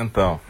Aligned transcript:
Então. 0.00 0.40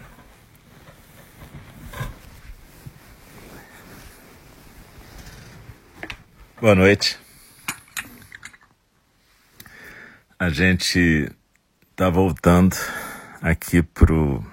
Boa 6.60 6.74
noite. 6.74 7.18
A 10.38 10.50
gente 10.50 11.32
está 11.90 12.10
voltando 12.10 12.76
aqui 13.40 13.82
pro 13.82 14.44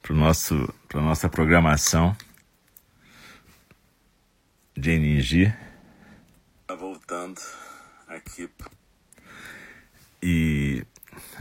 pro 0.00 0.14
nosso 0.14 0.72
para 0.88 1.02
nossa 1.02 1.28
programação 1.28 2.16
de 4.74 4.90
energia. 4.90 5.54
Tá 6.66 6.74
voltando 6.74 7.42
aqui 8.08 8.44
e 8.44 8.48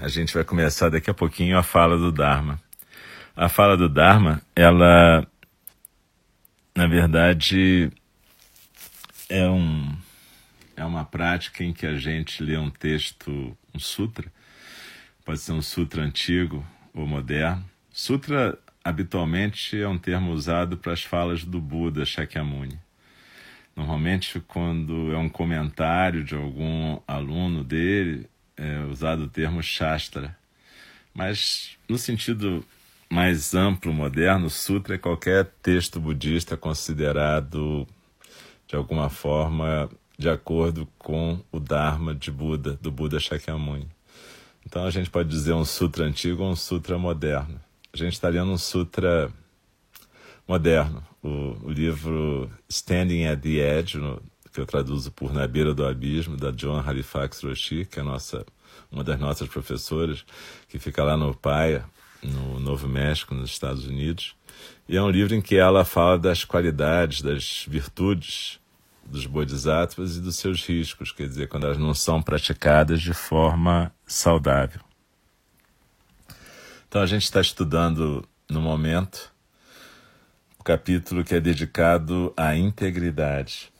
a 0.04 0.10
gente 0.10 0.34
vai 0.34 0.44
começar 0.44 0.90
daqui 0.90 1.10
a 1.10 1.14
pouquinho 1.14 1.58
a 1.58 1.64
fala 1.64 1.98
do 1.98 2.12
Dharma. 2.12 2.60
A 3.34 3.48
fala 3.48 3.78
do 3.78 3.88
Dharma, 3.88 4.42
ela, 4.54 5.26
na 6.76 6.88
verdade, 6.88 7.90
é, 9.30 9.48
um, 9.48 9.96
é 10.76 10.84
uma 10.84 11.06
prática 11.06 11.64
em 11.64 11.72
que 11.72 11.86
a 11.86 11.96
gente 11.96 12.44
lê 12.44 12.58
um 12.58 12.70
texto, 12.70 13.58
um 13.74 13.80
sutra, 13.80 14.30
pode 15.24 15.40
ser 15.40 15.54
um 15.54 15.62
sutra 15.62 16.04
antigo 16.04 16.68
ou 16.94 17.08
moderno. 17.08 17.64
Sutra, 17.90 18.60
habitualmente, 18.84 19.82
é 19.82 19.88
um 19.88 19.98
termo 19.98 20.34
usado 20.34 20.76
para 20.76 20.92
as 20.92 21.02
falas 21.02 21.46
do 21.46 21.62
Buda 21.62 22.04
Shakyamuni. 22.04 22.78
Normalmente, 23.74 24.42
quando 24.42 25.14
é 25.14 25.18
um 25.18 25.30
comentário 25.30 26.26
de 26.26 26.36
algum 26.36 27.00
aluno 27.08 27.64
dele, 27.64 28.30
é 28.58 28.80
usado 28.90 29.24
o 29.24 29.30
termo 29.30 29.62
Shastra. 29.62 30.36
Mas, 31.14 31.78
no 31.88 31.98
sentido 31.98 32.66
mais 33.10 33.54
amplo, 33.54 33.94
moderno, 33.94 34.50
Sutra 34.50 34.96
é 34.96 34.98
qualquer 34.98 35.46
texto 35.62 36.00
budista 36.00 36.58
considerado, 36.58 37.88
de 38.68 38.76
alguma 38.76 39.10
forma, 39.10 39.90
de 40.18 40.30
acordo 40.30 40.88
com 40.98 41.40
o 41.52 41.60
Dharma 41.60 42.16
de 42.16 42.32
Buda, 42.32 42.78
do 42.82 42.92
Buda 42.92 43.20
Shakyamuni. 43.20 43.88
Então 44.66 44.86
a 44.86 44.90
gente 44.90 45.10
pode 45.10 45.30
dizer 45.30 45.54
um 45.54 45.66
sutra 45.66 46.06
antigo 46.06 46.44
ou 46.44 46.52
um 46.52 46.56
sutra 46.56 46.98
moderno. 46.98 47.60
A 47.94 47.98
gente 47.98 48.14
está 48.14 48.30
lendo 48.30 48.52
um 48.52 48.58
sutra 48.58 49.32
moderno, 50.48 51.06
o, 51.22 51.58
o 51.64 51.70
livro 51.70 52.50
Standing 52.70 53.26
at 53.26 53.42
the 53.42 53.80
Edge, 53.80 53.98
no, 53.98 54.22
que 54.54 54.60
eu 54.60 54.66
traduzo 54.66 55.12
por 55.12 55.34
Na 55.34 55.48
Beira 55.48 55.74
do 55.74 55.86
Abismo, 55.86 56.38
da 56.38 56.52
John 56.52 56.80
Halifax 56.80 57.42
Roshi, 57.42 57.86
que 57.86 58.00
é 58.00 58.04
nossa, 58.04 58.46
uma 58.92 59.04
das 59.04 59.20
nossas 59.20 59.50
professoras, 59.50 60.24
que 60.70 60.78
fica 60.78 61.04
lá 61.04 61.18
no 61.18 61.34
Paia, 61.36 61.84
no 62.22 62.60
Novo 62.60 62.88
México, 62.88 63.34
nos 63.34 63.50
Estados 63.50 63.86
Unidos. 63.88 64.36
E 64.88 64.96
é 64.96 65.02
um 65.02 65.10
livro 65.10 65.34
em 65.34 65.42
que 65.42 65.56
ela 65.56 65.84
fala 65.84 66.20
das 66.20 66.46
qualidades, 66.46 67.22
das 67.22 67.66
virtudes 67.68 68.60
dos 69.04 69.26
bodhisattvas 69.26 70.16
e 70.16 70.22
dos 70.22 70.38
seus 70.38 70.66
riscos, 70.66 71.12
quer 71.12 71.28
dizer, 71.28 71.50
quando 71.50 71.66
elas 71.66 71.78
não 71.78 71.94
são 71.94 72.22
praticadas 72.22 73.02
de 73.02 73.14
forma 73.14 73.92
saudável. 74.06 74.82
Então 76.88 77.02
a 77.02 77.06
gente 77.06 77.24
está 77.24 77.42
estudando 77.42 78.24
no 78.50 78.62
momento 78.62 79.34
o 80.60 80.64
capítulo 80.64 81.24
que 81.24 81.36
é 81.36 81.40
dedicado 81.40 82.32
à 82.38 82.56
integridade. 82.56 83.73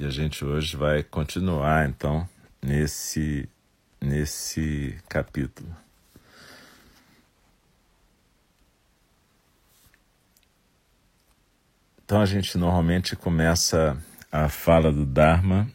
E 0.00 0.04
a 0.04 0.10
gente 0.10 0.44
hoje 0.44 0.76
vai 0.76 1.02
continuar 1.02 1.88
então 1.88 2.28
nesse 2.62 3.48
nesse 4.00 4.96
capítulo. 5.08 5.68
Então 12.04 12.20
a 12.20 12.26
gente 12.26 12.56
normalmente 12.56 13.16
começa 13.16 14.00
a 14.30 14.48
fala 14.48 14.92
do 14.92 15.04
Dharma 15.04 15.68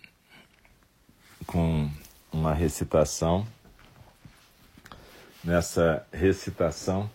com 1.45 1.91
uma 2.31 2.53
recitação. 2.53 3.45
Nessa 5.43 6.07
recitação 6.13 7.11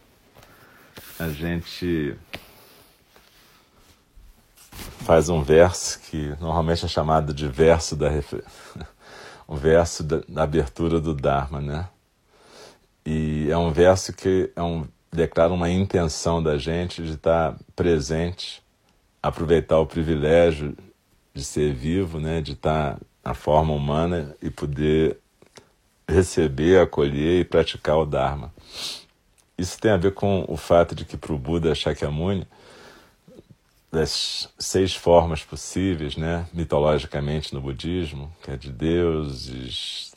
a 1.18 1.30
gente 1.30 2.18
faz 4.78 5.28
um 5.28 5.42
verso 5.42 6.00
que 6.00 6.34
normalmente 6.40 6.84
é 6.84 6.88
chamado 6.88 7.32
de 7.32 7.48
verso 7.48 7.96
da 7.96 8.10
um 9.48 9.56
verso 9.56 10.02
da, 10.02 10.20
da, 10.28 10.42
abertura 10.42 11.00
do 11.00 11.14
Dharma, 11.14 11.60
né? 11.60 11.88
E 13.04 13.48
é 13.50 13.56
um 13.56 13.72
verso 13.72 14.12
que 14.12 14.50
é 14.54 14.62
um, 14.62 14.86
declara 15.10 15.52
uma 15.52 15.70
intenção 15.70 16.42
da 16.42 16.58
gente 16.58 17.02
de 17.02 17.12
estar 17.14 17.56
presente, 17.74 18.62
aproveitar 19.22 19.78
o 19.78 19.86
privilégio 19.86 20.76
de 21.32 21.42
ser 21.42 21.72
vivo, 21.72 22.20
né? 22.20 22.40
De 22.40 22.52
estar 22.52 22.98
na 23.24 23.34
forma 23.34 23.72
humana 23.72 24.36
e 24.42 24.50
poder 24.50 25.18
receber, 26.06 26.80
acolher 26.80 27.40
e 27.40 27.44
praticar 27.44 27.96
o 27.96 28.06
Dharma. 28.06 28.52
Isso 29.56 29.78
tem 29.80 29.90
a 29.90 29.96
ver 29.96 30.14
com 30.14 30.44
o 30.48 30.56
fato 30.56 30.94
de 30.94 31.04
que 31.04 31.16
para 31.16 31.32
o 31.32 31.38
Buda 31.38 31.74
Shakyamuni 31.74 32.46
das 33.90 34.48
seis 34.58 34.94
formas 34.94 35.42
possíveis, 35.42 36.16
né, 36.16 36.46
mitologicamente 36.52 37.54
no 37.54 37.60
budismo, 37.60 38.30
que 38.42 38.50
é 38.50 38.56
de 38.56 38.70
deuses, 38.70 40.12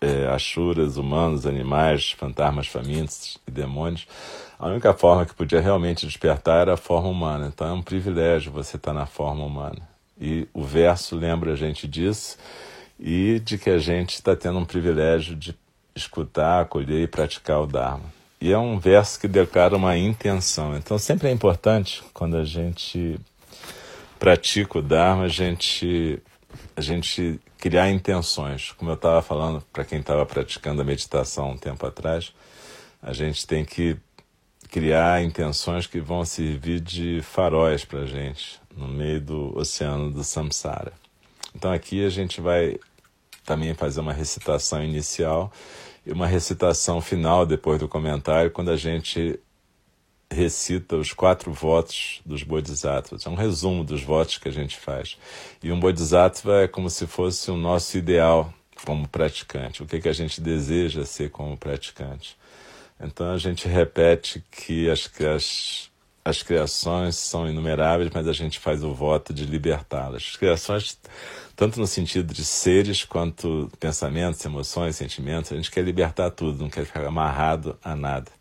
é, 0.00 0.26
ashuras, 0.28 0.96
humanos, 0.96 1.46
animais, 1.46 2.12
fantasmas 2.12 2.66
famintos 2.66 3.38
e 3.46 3.50
demônios, 3.50 4.06
a 4.58 4.68
única 4.68 4.94
forma 4.94 5.26
que 5.26 5.34
podia 5.34 5.60
realmente 5.60 6.06
despertar 6.06 6.62
era 6.62 6.74
a 6.74 6.78
forma 6.78 7.08
humana. 7.08 7.50
Então 7.52 7.66
é 7.66 7.72
um 7.72 7.82
privilégio 7.82 8.50
você 8.50 8.76
estar 8.76 8.92
na 8.92 9.04
forma 9.04 9.44
humana. 9.44 9.86
E 10.18 10.48
o 10.54 10.62
verso 10.62 11.14
lembra 11.14 11.52
a 11.52 11.56
gente 11.56 11.86
disso 11.86 12.38
e 12.98 13.38
de 13.40 13.58
que 13.58 13.68
a 13.68 13.78
gente 13.78 14.14
está 14.14 14.34
tendo 14.34 14.58
um 14.58 14.64
privilégio 14.64 15.36
de 15.36 15.54
escutar, 15.94 16.62
acolher 16.62 17.02
e 17.02 17.06
praticar 17.06 17.60
o 17.60 17.66
Dharma. 17.66 18.16
E 18.40 18.52
é 18.52 18.58
um 18.58 18.78
verso 18.78 19.18
que 19.18 19.26
declara 19.26 19.76
uma 19.76 19.96
intenção. 19.96 20.76
Então 20.76 20.98
sempre 20.98 21.28
é 21.28 21.32
importante 21.32 22.02
quando 22.12 22.36
a 22.36 22.44
gente 22.44 23.18
pratica 24.18 24.78
o 24.78 24.82
Dharma, 24.82 25.24
a 25.24 25.28
gente, 25.28 26.22
a 26.76 26.80
gente 26.80 27.40
criar 27.58 27.90
intenções. 27.90 28.72
Como 28.72 28.90
eu 28.90 28.94
estava 28.94 29.22
falando 29.22 29.62
para 29.72 29.84
quem 29.84 30.00
estava 30.00 30.24
praticando 30.26 30.82
a 30.82 30.84
meditação 30.84 31.52
um 31.52 31.56
tempo 31.56 31.86
atrás, 31.86 32.32
a 33.02 33.12
gente 33.12 33.46
tem 33.46 33.64
que 33.64 33.96
criar 34.70 35.22
intenções 35.22 35.86
que 35.86 36.00
vão 36.00 36.24
servir 36.24 36.80
de 36.80 37.20
faróis 37.22 37.84
para 37.84 38.00
a 38.00 38.06
gente 38.06 38.60
no 38.76 38.88
meio 38.88 39.20
do 39.20 39.58
oceano 39.58 40.10
do 40.10 40.22
samsara. 40.22 40.92
Então 41.54 41.72
aqui 41.72 42.04
a 42.04 42.10
gente 42.10 42.40
vai 42.40 42.78
também 43.44 43.72
fazer 43.74 44.00
uma 44.00 44.12
recitação 44.12 44.82
inicial 44.82 45.50
e 46.06 46.12
uma 46.12 46.26
recitação 46.26 47.00
final 47.00 47.44
depois 47.44 47.80
do 47.80 47.88
comentário, 47.88 48.50
quando 48.50 48.70
a 48.70 48.76
gente 48.76 49.38
recita 50.30 50.96
os 50.96 51.12
quatro 51.12 51.52
votos 51.52 52.20
dos 52.24 52.42
bodhisattvas. 52.42 53.26
É 53.26 53.28
um 53.28 53.34
resumo 53.34 53.84
dos 53.84 54.02
votos 54.02 54.38
que 54.38 54.48
a 54.48 54.52
gente 54.52 54.76
faz. 54.76 55.18
E 55.62 55.70
um 55.70 55.78
bodhisattva 55.78 56.62
é 56.62 56.68
como 56.68 56.88
se 56.88 57.06
fosse 57.06 57.50
o 57.50 57.56
nosso 57.56 57.98
ideal 57.98 58.52
como 58.84 59.08
praticante, 59.08 59.82
o 59.82 59.86
que, 59.86 60.00
que 60.00 60.08
a 60.08 60.12
gente 60.12 60.40
deseja 60.40 61.04
ser 61.04 61.30
como 61.30 61.56
praticante. 61.56 62.36
Então 63.00 63.32
a 63.32 63.38
gente 63.38 63.66
repete 63.68 64.44
que 64.50 64.88
as, 64.90 65.10
as, 65.34 65.90
as 66.26 66.42
criações 66.42 67.14
são 67.14 67.48
inumeráveis, 67.48 68.10
mas 68.12 68.26
a 68.26 68.32
gente 68.32 68.58
faz 68.58 68.82
o 68.82 68.92
voto 68.92 69.32
de 69.32 69.46
libertá-las. 69.46 70.30
As 70.30 70.36
criações 70.36 70.98
tanto 71.54 71.78
no 71.78 71.86
sentido 71.86 72.34
de 72.34 72.44
seres 72.44 73.04
quanto 73.04 73.70
pensamentos, 73.78 74.44
emoções, 74.44 74.96
sentimentos. 74.96 75.52
A 75.52 75.54
gente 75.54 75.70
quer 75.70 75.84
libertar 75.84 76.32
tudo, 76.32 76.64
não 76.64 76.68
quer 76.68 76.84
ficar 76.84 77.06
amarrado 77.06 77.78
a 77.80 77.94
nada. 77.94 78.32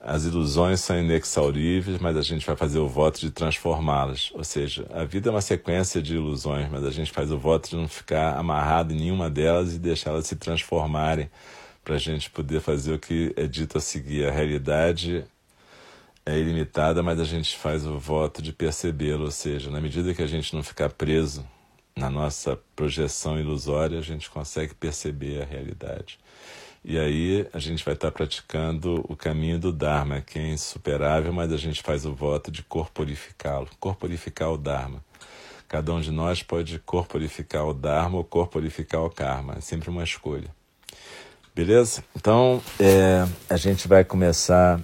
As 0.00 0.24
ilusões 0.24 0.80
são 0.80 0.98
inexauríveis, 0.98 1.98
mas 1.98 2.16
a 2.16 2.22
gente 2.22 2.46
vai 2.46 2.56
fazer 2.56 2.78
o 2.78 2.88
voto 2.88 3.20
de 3.20 3.30
transformá-las. 3.30 4.32
Ou 4.34 4.42
seja, 4.42 4.86
a 4.90 5.04
vida 5.04 5.28
é 5.28 5.32
uma 5.32 5.42
sequência 5.42 6.00
de 6.00 6.14
ilusões, 6.14 6.66
mas 6.70 6.82
a 6.82 6.90
gente 6.90 7.12
faz 7.12 7.30
o 7.30 7.36
voto 7.36 7.68
de 7.68 7.76
não 7.76 7.88
ficar 7.88 8.38
amarrado 8.38 8.94
em 8.94 8.96
nenhuma 8.96 9.28
delas 9.28 9.74
e 9.74 9.78
deixá-las 9.78 10.26
se 10.26 10.34
transformarem 10.34 11.30
para 11.84 11.96
a 11.96 11.98
gente 11.98 12.30
poder 12.30 12.62
fazer 12.62 12.94
o 12.94 12.98
que 12.98 13.34
é 13.36 13.46
dito 13.46 13.76
a 13.76 13.82
seguir. 13.82 14.26
A 14.26 14.30
realidade 14.30 15.26
é 16.30 16.38
ilimitada, 16.38 17.02
mas 17.02 17.18
a 17.20 17.24
gente 17.24 17.56
faz 17.56 17.86
o 17.86 17.98
voto 17.98 18.40
de 18.40 18.52
percebê-lo. 18.52 19.24
Ou 19.24 19.30
seja, 19.30 19.70
na 19.70 19.80
medida 19.80 20.14
que 20.14 20.22
a 20.22 20.26
gente 20.26 20.54
não 20.54 20.62
ficar 20.62 20.90
preso 20.90 21.46
na 21.96 22.08
nossa 22.08 22.58
projeção 22.74 23.38
ilusória, 23.38 23.98
a 23.98 24.02
gente 24.02 24.30
consegue 24.30 24.74
perceber 24.74 25.42
a 25.42 25.44
realidade. 25.44 26.18
E 26.82 26.98
aí 26.98 27.46
a 27.52 27.58
gente 27.58 27.84
vai 27.84 27.92
estar 27.92 28.10
praticando 28.10 29.04
o 29.06 29.14
caminho 29.14 29.58
do 29.58 29.70
Dharma, 29.70 30.22
que 30.22 30.38
é 30.38 30.48
insuperável, 30.48 31.32
mas 31.32 31.52
a 31.52 31.58
gente 31.58 31.82
faz 31.82 32.06
o 32.06 32.14
voto 32.14 32.50
de 32.50 32.62
corporificá-lo, 32.62 33.68
corporificar 33.78 34.50
o 34.50 34.56
Dharma. 34.56 35.04
Cada 35.68 35.92
um 35.92 36.00
de 36.00 36.10
nós 36.10 36.42
pode 36.42 36.78
corporificar 36.78 37.66
o 37.66 37.74
Dharma 37.74 38.16
ou 38.16 38.24
corporificar 38.24 39.02
o 39.02 39.10
Karma, 39.10 39.56
é 39.58 39.60
sempre 39.60 39.90
uma 39.90 40.02
escolha. 40.02 40.48
Beleza? 41.54 42.02
Então, 42.16 42.62
é, 42.78 43.26
a 43.48 43.56
gente 43.56 43.86
vai 43.86 44.02
começar 44.02 44.80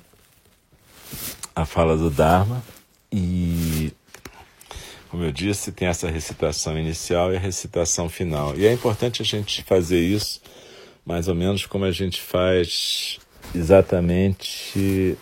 a 1.56 1.64
fala 1.64 1.96
do 1.96 2.10
Dharma 2.10 2.62
e, 3.10 3.90
como 5.08 5.24
eu 5.24 5.32
disse, 5.32 5.72
tem 5.72 5.88
essa 5.88 6.10
recitação 6.10 6.78
inicial 6.78 7.32
e 7.32 7.36
a 7.36 7.40
recitação 7.40 8.10
final. 8.10 8.54
E 8.58 8.66
é 8.66 8.72
importante 8.74 9.22
a 9.22 9.24
gente 9.24 9.62
fazer 9.62 10.00
isso 10.00 10.42
mais 11.02 11.28
ou 11.28 11.34
menos 11.34 11.64
como 11.64 11.86
a 11.86 11.90
gente 11.90 12.20
faz 12.20 13.18
exatamente 13.54 15.16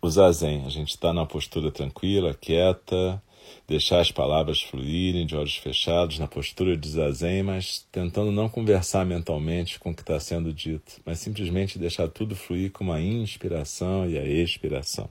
o 0.00 0.08
zazen. 0.08 0.64
A 0.64 0.70
gente 0.70 0.92
está 0.92 1.12
na 1.12 1.26
postura 1.26 1.70
tranquila, 1.70 2.32
quieta, 2.32 3.22
deixar 3.68 4.00
as 4.00 4.10
palavras 4.10 4.62
fluírem 4.62 5.26
de 5.26 5.36
olhos 5.36 5.56
fechados, 5.56 6.18
na 6.18 6.26
postura 6.26 6.74
de 6.74 6.88
zazen, 6.88 7.42
mas 7.42 7.86
tentando 7.92 8.32
não 8.32 8.48
conversar 8.48 9.04
mentalmente 9.04 9.78
com 9.78 9.90
o 9.90 9.94
que 9.94 10.00
está 10.00 10.18
sendo 10.18 10.54
dito, 10.54 11.02
mas 11.04 11.18
simplesmente 11.18 11.78
deixar 11.78 12.08
tudo 12.08 12.34
fluir 12.34 12.72
com 12.72 12.90
a 12.90 12.98
inspiração 12.98 14.08
e 14.08 14.18
a 14.18 14.24
expiração. 14.24 15.10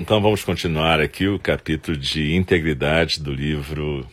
Então 0.00 0.22
vamos 0.22 0.44
continuar 0.44 1.00
aqui 1.00 1.26
o 1.26 1.40
capítulo 1.40 1.96
de 1.96 2.32
integridade 2.36 3.20
do 3.20 3.32
livro 3.32 4.08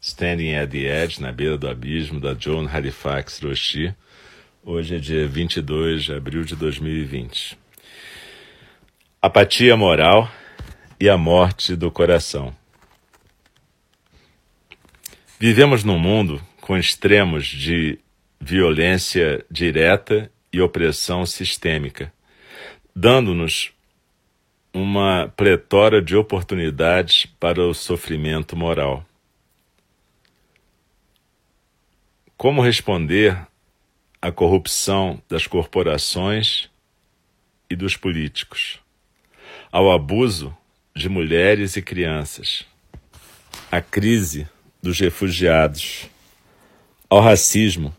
Standing 0.00 0.56
at 0.56 0.68
the 0.68 0.78
Edge, 0.78 1.22
na 1.22 1.30
beira 1.30 1.56
do 1.56 1.68
abismo, 1.68 2.18
da 2.18 2.34
John 2.34 2.66
Halifax 2.66 3.38
Roshi. 3.38 3.94
Hoje 4.64 4.96
é 4.96 4.98
dia 4.98 5.28
22 5.28 6.02
de 6.02 6.12
abril 6.12 6.42
de 6.42 6.56
2020. 6.56 7.56
Apatia 9.22 9.76
moral 9.76 10.28
e 10.98 11.08
a 11.08 11.16
morte 11.16 11.76
do 11.76 11.88
coração. 11.88 12.52
Vivemos 15.38 15.84
num 15.84 16.00
mundo 16.00 16.42
com 16.60 16.76
extremos 16.76 17.46
de 17.46 17.96
violência 18.40 19.46
direta 19.48 20.28
e 20.52 20.60
opressão 20.60 21.24
sistêmica, 21.24 22.12
dando-nos 22.92 23.72
uma 24.72 25.32
pletora 25.36 26.00
de 26.00 26.16
oportunidades 26.16 27.26
para 27.38 27.60
o 27.60 27.74
sofrimento 27.74 28.56
moral. 28.56 29.04
Como 32.36 32.62
responder 32.62 33.36
à 34.22 34.30
corrupção 34.30 35.20
das 35.28 35.46
corporações 35.46 36.70
e 37.68 37.76
dos 37.76 37.96
políticos, 37.96 38.78
ao 39.70 39.90
abuso 39.90 40.56
de 40.94 41.08
mulheres 41.08 41.76
e 41.76 41.82
crianças, 41.82 42.64
à 43.70 43.80
crise 43.80 44.48
dos 44.82 44.98
refugiados, 44.98 46.08
ao 47.08 47.20
racismo, 47.20 47.94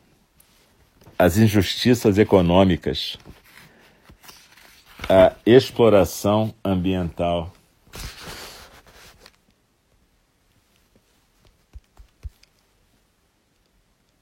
às 1.18 1.38
injustiças 1.38 2.18
econômicas, 2.18 3.18
à 5.13 5.36
exploração 5.46 6.56
ambiental. 6.63 7.52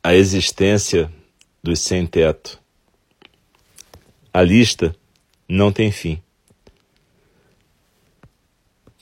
A 0.01 0.15
existência 0.15 1.13
dos 1.61 1.79
sem-teto. 1.79 2.59
A 4.33 4.41
lista 4.41 4.95
não 5.47 5.71
tem 5.71 5.91
fim. 5.91 6.19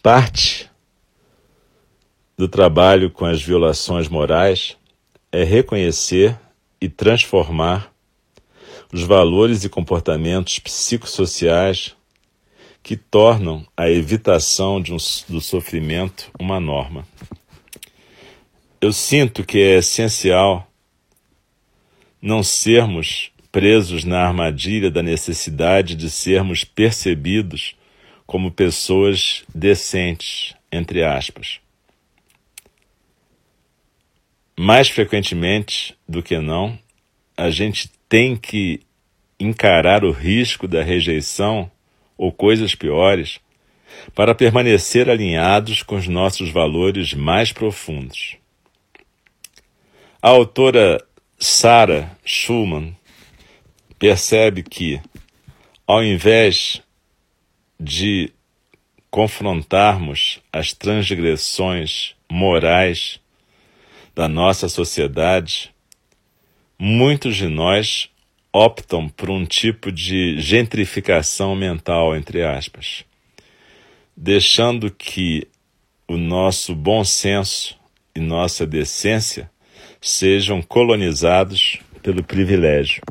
Parte 0.04 0.70
do 2.38 2.50
trabalho 2.50 3.10
com 3.10 3.24
as 3.24 3.42
violações 3.42 4.10
morais 4.10 4.78
é 5.32 5.46
reconhecer 5.46 6.38
e 6.82 6.90
transformar 6.90 7.94
os 8.92 9.04
valores 9.04 9.64
e 9.64 9.70
comportamentos 9.70 10.60
psicossociais 10.60 11.96
que 12.82 12.96
tornam 12.96 13.68
a 13.76 13.90
evitação 13.90 14.78
um, 14.78 14.98
do 15.28 15.42
sofrimento 15.42 16.32
uma 16.40 16.60
norma. 16.60 17.06
Eu 18.80 18.94
sinto 18.94 19.44
que 19.44 19.60
é 19.60 19.78
essencial 19.80 20.72
não 22.22 22.44
sermos 22.44 23.32
presos 23.52 24.04
na 24.04 24.26
armadilha 24.26 24.90
da 24.90 25.04
necessidade 25.04 25.96
de 25.96 26.10
sermos 26.10 26.64
percebidos 26.64 27.76
como 28.26 28.52
pessoas 28.52 29.44
decentes, 29.54 30.54
entre 30.72 31.04
aspas. 31.04 31.60
Mais 34.60 34.90
frequentemente 34.90 35.98
do 36.08 36.22
que 36.22 36.40
não, 36.40 36.78
a 37.38 37.52
gente 37.52 37.90
tem 38.10 38.36
que 38.36 38.82
encarar 39.40 40.04
o 40.04 40.12
risco 40.12 40.68
da 40.68 40.82
rejeição 40.82 41.70
ou 42.18 42.32
coisas 42.32 42.74
piores 42.74 43.40
para 44.16 44.34
permanecer 44.34 45.10
alinhados 45.10 45.84
com 45.84 45.96
os 45.96 46.08
nossos 46.08 46.50
valores 46.50 47.14
mais 47.14 47.52
profundos. 47.52 48.36
A 50.20 50.30
autora 50.30 51.00
Sarah 51.38 52.18
Schumann 52.26 52.96
percebe 54.00 54.64
que, 54.64 55.00
ao 55.86 56.04
invés 56.04 56.82
de 57.80 58.32
confrontarmos 59.12 60.40
as 60.52 60.74
transgressões 60.74 62.16
morais 62.30 63.20
da 64.16 64.28
nossa 64.28 64.68
sociedade, 64.68 65.72
muitos 66.80 67.36
de 67.36 67.48
nós 67.48 68.10
optam 68.54 69.10
por 69.10 69.30
um 69.30 69.46
tipo 69.46 69.92
de 69.92 70.40
gentrificação 70.40 71.56
mental, 71.56 72.16
entre 72.16 72.44
aspas, 72.44 73.04
deixando 74.16 74.90
que 74.90 75.48
o 76.08 76.18
nosso 76.18 76.74
bom 76.74 77.04
senso 77.04 77.78
e 78.16 78.20
nossa 78.20 78.66
decência 78.66 79.50
sejam 80.00 80.62
colonizados 80.62 81.80
pelo 82.02 82.24
privilégio. 82.24 83.02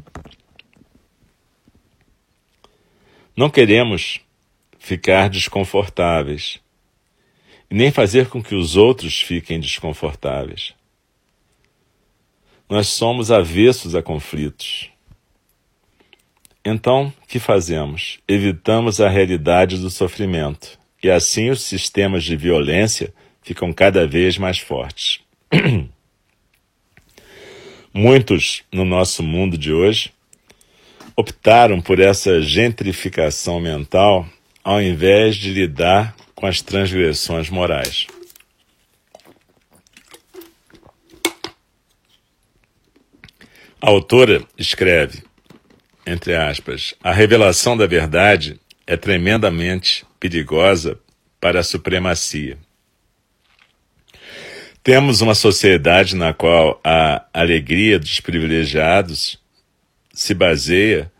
Não 3.37 3.50
queremos 3.50 4.20
ficar 4.78 5.28
desconfortáveis, 5.28 6.58
nem 7.70 7.90
fazer 7.90 8.28
com 8.28 8.42
que 8.42 8.54
os 8.54 8.76
outros 8.76 9.20
fiquem 9.20 9.61
desconfortáveis. 9.61 10.75
Nós 12.68 12.88
somos 12.88 13.30
avessos 13.30 13.94
a 13.94 14.02
conflitos. 14.02 14.90
Então, 16.64 17.12
que 17.28 17.38
fazemos? 17.38 18.18
Evitamos 18.26 19.00
a 19.00 19.08
realidade 19.08 19.78
do 19.78 19.88
sofrimento 19.88 20.76
e 21.00 21.08
assim 21.08 21.50
os 21.50 21.62
sistemas 21.62 22.25
de 22.25 22.37
violência 22.37 23.14
ficam 23.40 23.73
cada 23.73 24.04
vez 24.04 24.37
mais 24.37 24.58
fortes. 24.58 25.20
Muitos 27.94 28.64
no 28.73 28.85
nosso 28.85 29.23
mundo 29.23 29.56
de 29.56 29.73
hoje 29.73 30.12
optaram 31.14 31.80
por 31.80 32.00
essa 32.00 32.42
gentrificação 32.42 33.61
mental 33.61 34.26
ao 34.64 34.82
invés 34.82 35.37
de 35.37 35.52
lidar 35.52 36.16
com 36.35 36.46
as 36.46 36.61
transgressões 36.61 37.49
morais. 37.49 38.08
A 43.80 43.90
autora 43.90 44.42
escreve, 44.56 45.23
entre 46.06 46.35
aspas, 46.35 46.95
a 47.02 47.12
revelação 47.12 47.76
da 47.76 47.87
verdade 47.87 48.59
é 48.87 48.97
tremendamente 48.97 50.06
perigosa 50.18 50.99
para 51.38 51.61
a 51.61 51.62
supremacia. 51.62 52.56
Temos 54.83 55.21
uma 55.21 55.35
sociedade 55.35 56.16
na 56.16 56.33
qual 56.33 56.80
a 56.83 57.26
alegria 57.35 57.99
dos 57.99 58.18
privilegiados 58.21 59.38
se 60.12 60.33
baseia 60.33 61.12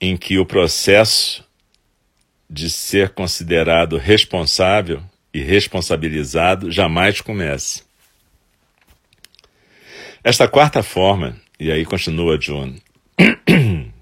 em 0.00 0.16
que 0.16 0.38
o 0.38 0.46
processo 0.46 1.44
de 2.48 2.70
ser 2.70 3.10
considerado 3.10 3.98
responsável 3.98 5.02
e 5.34 5.42
responsabilizado 5.42 6.70
jamais 6.70 7.20
comece. 7.20 7.82
Esta 10.24 10.48
quarta 10.48 10.82
forma, 10.82 11.36
e 11.58 11.70
aí 11.70 11.84
continua 11.84 12.36
John, 12.38 12.74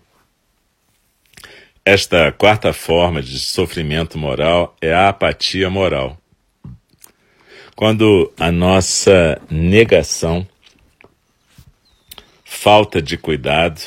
esta 1.85 2.33
quarta 2.33 2.73
forma 2.73 3.23
de 3.23 3.39
sofrimento 3.39 4.19
moral 4.19 4.77
é 4.81 4.93
a 4.93 5.09
apatia 5.09 5.71
moral. 5.71 6.19
Quando 7.77 8.33
a 8.39 8.51
nossa 8.51 9.41
negação, 9.51 10.47
falta 12.45 13.03
de 13.03 13.17
cuidado 13.19 13.81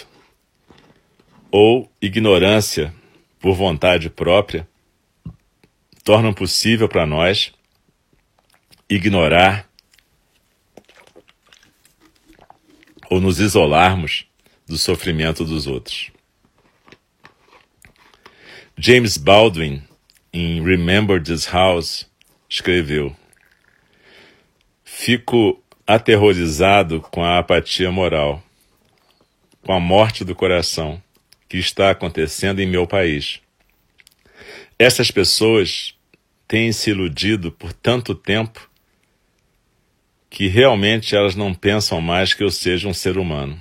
ou 1.50 1.92
ignorância 2.02 2.94
por 3.40 3.56
vontade 3.56 4.10
própria 4.10 4.68
tornam 6.04 6.34
possível 6.34 6.88
para 6.88 7.06
nós 7.06 7.52
ignorar 8.90 9.68
ou 13.10 13.20
nos 13.20 13.40
isolarmos 13.40 14.26
do 14.68 14.78
sofrimento 14.78 15.46
dos 15.46 15.68
outros. 15.68 16.12
James 18.78 19.18
Baldwin, 19.18 19.82
em 20.32 20.64
Remember 20.64 21.22
This 21.22 21.46
House, 21.46 22.08
escreveu: 22.50 23.16
Fico 24.84 25.64
aterrorizado 25.86 27.02
com 27.02 27.24
a 27.24 27.40
apatia 27.40 27.90
moral, 27.92 28.44
com 29.66 29.74
a 29.74 29.80
morte 29.80 30.24
do 30.24 30.36
coração 30.36 31.02
que 31.48 31.58
está 31.58 31.92
acontecendo 31.92 32.60
em 32.60 32.68
meu 32.68 32.86
país. 32.86 33.40
Essas 34.78 35.10
pessoas 35.10 35.96
têm 36.48 36.72
se 36.72 36.92
iludido 36.92 37.52
por 37.52 37.74
tanto 37.74 38.14
tempo 38.14 38.67
que 40.30 40.48
realmente 40.48 41.16
elas 41.16 41.36
não 41.36 41.54
pensam 41.54 42.02
mais 42.02 42.34
que 42.34 42.44
eu 42.44 42.52
seja 42.52 42.88
um 42.88 42.94
ser 42.94 43.18
humano. 43.18 43.60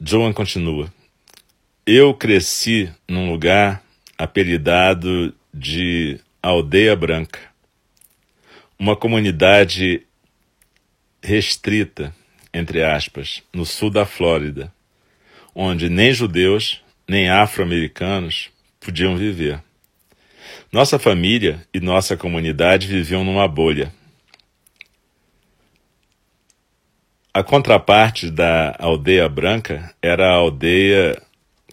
Joan 0.00 0.32
continua. 0.32 0.92
Eu 1.86 2.12
cresci 2.12 2.90
num 3.08 3.30
lugar 3.30 3.82
apelidado 4.18 5.34
de 5.54 6.20
Aldeia 6.42 6.96
Branca, 6.96 7.38
uma 8.78 8.96
comunidade 8.96 10.02
restrita, 11.22 12.14
entre 12.52 12.82
aspas, 12.82 13.42
no 13.52 13.64
sul 13.64 13.90
da 13.90 14.04
Flórida, 14.04 14.72
onde 15.54 15.88
nem 15.88 16.12
judeus 16.12 16.82
nem 17.08 17.28
afro-americanos 17.28 18.50
podiam 18.80 19.16
viver. 19.16 19.62
Nossa 20.70 20.98
família 20.98 21.66
e 21.72 21.80
nossa 21.80 22.16
comunidade 22.16 22.86
viviam 22.86 23.24
numa 23.24 23.46
bolha 23.46 23.92
A 27.34 27.42
contraparte 27.42 28.30
da 28.30 28.76
aldeia 28.78 29.26
branca 29.26 29.94
era 30.02 30.28
a 30.28 30.34
aldeia 30.34 31.18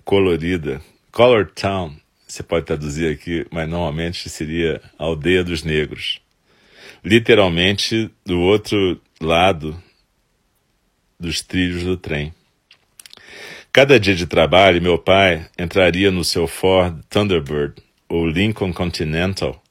colorida, 0.05 0.81
Color 1.11 1.51
Town, 1.51 1.97
você 2.25 2.41
pode 2.41 2.65
traduzir 2.65 3.11
aqui, 3.11 3.45
mas 3.51 3.67
normalmente 3.67 4.29
seria 4.29 4.81
aldeia 4.97 5.43
dos 5.43 5.61
negros. 5.61 6.21
Literalmente 7.03 8.09
do 8.25 8.39
outro 8.39 9.01
lado 9.19 9.77
dos 11.19 11.41
trilhos 11.41 11.83
do 11.83 11.97
trem. 11.97 12.33
Cada 13.73 13.99
dia 13.99 14.15
de 14.15 14.25
trabalho, 14.25 14.81
meu 14.81 14.97
pai 14.97 15.45
entraria 15.59 16.09
no 16.09 16.23
seu 16.23 16.47
Ford 16.47 17.03
Thunderbird 17.09 17.81
ou 18.09 18.27
Lincoln 18.27 18.73
Continental 18.73 19.63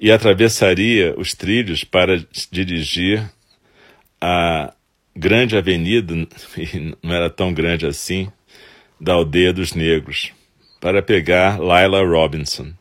e 0.00 0.10
atravessaria 0.10 1.14
os 1.18 1.34
trilhos 1.34 1.84
para 1.84 2.24
dirigir 2.50 3.30
a 4.20 4.72
grande 5.14 5.56
avenida, 5.56 6.14
e 6.56 6.96
não 7.02 7.14
era 7.14 7.28
tão 7.28 7.52
grande 7.52 7.86
assim, 7.86 8.30
da 9.00 9.14
aldeia 9.14 9.52
dos 9.52 9.74
negros, 9.74 10.32
para 10.80 11.02
pegar 11.02 11.58
Lila 11.58 12.04
Robinson. 12.04 12.72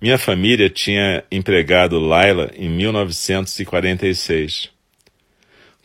Minha 0.00 0.18
família 0.18 0.70
tinha 0.70 1.24
empregado 1.30 1.98
Lila 1.98 2.50
em 2.56 2.68
1946, 2.68 4.70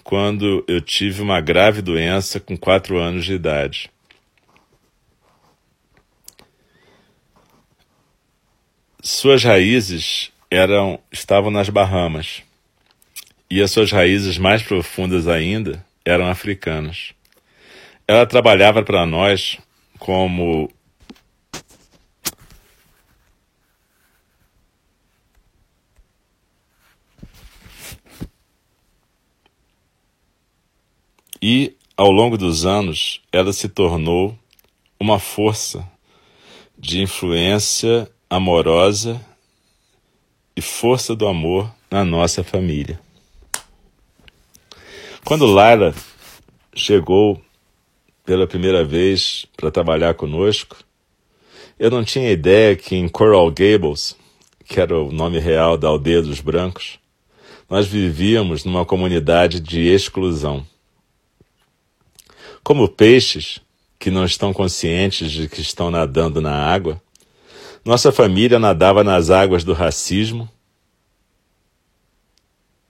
quando 0.04 0.64
eu 0.68 0.82
tive 0.82 1.22
uma 1.22 1.42
grave 1.42 1.82
doença 1.82 2.40
com 2.40 2.58
quatro 2.58 2.98
anos 2.98 3.26
de 3.26 3.34
idade. 3.34 3.90
Suas 9.02 9.46
raízes 9.46 10.30
eram 10.52 11.00
estavam 11.10 11.50
nas 11.50 11.70
Bahamas 11.70 12.44
e 13.50 13.62
as 13.62 13.72
suas 13.72 13.92
raízes 13.92 14.38
mais 14.38 14.62
profundas 14.62 15.26
ainda 15.26 15.86
eram 16.04 16.28
africanas. 16.28 17.14
Ela 18.06 18.26
trabalhava 18.26 18.84
para 18.84 19.06
nós 19.06 19.58
como 19.98 20.70
E, 31.42 31.74
ao 31.96 32.12
longo 32.12 32.38
dos 32.38 32.66
anos, 32.66 33.22
ela 33.32 33.54
se 33.54 33.70
tornou 33.70 34.38
uma 35.00 35.20
força 35.20 35.90
de 36.78 37.02
influência 37.02 38.12
amorosa 38.30 39.20
e 40.56 40.62
força 40.62 41.16
do 41.16 41.28
amor 41.28 41.74
na 41.90 42.06
nossa 42.06 42.44
família. 42.44 43.00
Quando 45.26 45.48
Laila 45.48 45.96
chegou 46.76 47.42
pela 48.24 48.46
primeira 48.46 48.86
vez 48.86 49.48
para 49.58 49.72
trabalhar 49.72 50.14
conosco, 50.14 50.78
eu 51.80 51.90
não 51.90 52.04
tinha 52.04 52.32
ideia 52.32 52.76
que 52.76 52.96
em 52.96 53.10
Coral 53.10 53.50
Gables, 53.50 54.16
que 54.64 54.80
era 54.80 54.96
o 54.96 55.12
nome 55.12 55.40
real 55.40 55.76
da 55.76 55.88
aldeia 55.88 56.22
dos 56.22 56.40
brancos, 56.40 57.00
nós 57.68 57.88
vivíamos 57.88 58.64
numa 58.64 58.86
comunidade 58.86 59.60
de 59.60 59.88
exclusão. 59.88 60.66
Como 62.64 62.88
peixes 62.88 63.60
que 63.98 64.12
não 64.12 64.24
estão 64.24 64.54
conscientes 64.54 65.32
de 65.32 65.50
que 65.50 65.62
estão 65.62 65.90
nadando 65.90 66.40
na 66.40 66.54
água, 66.54 67.02
nossa 67.84 68.12
família 68.12 68.60
nadava 68.60 69.04
nas 69.04 69.30
águas 69.30 69.64
do 69.64 69.74
racismo, 69.74 70.50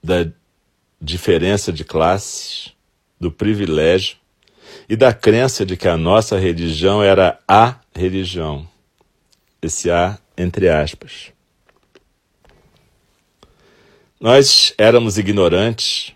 da 0.02 0.26
diferença 1.00 1.72
de 1.72 1.84
classes, 1.84 2.72
do 3.18 3.30
privilégio 3.30 4.16
e 4.88 4.96
da 4.96 5.12
crença 5.12 5.64
de 5.64 5.76
que 5.76 5.88
a 5.88 5.96
nossa 5.96 6.38
religião 6.38 7.02
era 7.02 7.38
a 7.46 7.76
religião. 7.94 8.68
Esse 9.62 9.90
A 9.90 10.18
entre 10.36 10.68
aspas. 10.68 11.32
Nós 14.18 14.74
éramos 14.76 15.18
ignorantes 15.18 16.14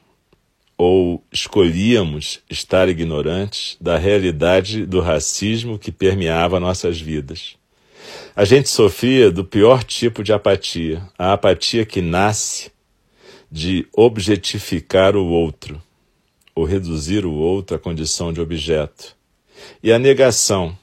ou 0.76 1.22
escolhíamos 1.30 2.40
estar 2.50 2.88
ignorantes 2.88 3.76
da 3.80 3.96
realidade 3.96 4.84
do 4.84 5.00
racismo 5.00 5.78
que 5.78 5.92
permeava 5.92 6.58
nossas 6.58 7.00
vidas. 7.00 7.56
A 8.36 8.44
gente 8.44 8.68
sofria 8.68 9.30
do 9.30 9.44
pior 9.44 9.84
tipo 9.84 10.22
de 10.22 10.32
apatia, 10.32 11.02
a 11.18 11.32
apatia 11.32 11.84
que 11.86 12.00
nasce 12.00 12.72
de 13.50 13.86
objetificar 13.92 15.14
o 15.16 15.24
outro, 15.26 15.80
ou 16.54 16.64
reduzir 16.64 17.24
o 17.24 17.32
outro 17.32 17.76
à 17.76 17.78
condição 17.78 18.32
de 18.32 18.40
objeto, 18.40 19.16
e 19.82 19.92
a 19.92 19.98
negação, 19.98 20.76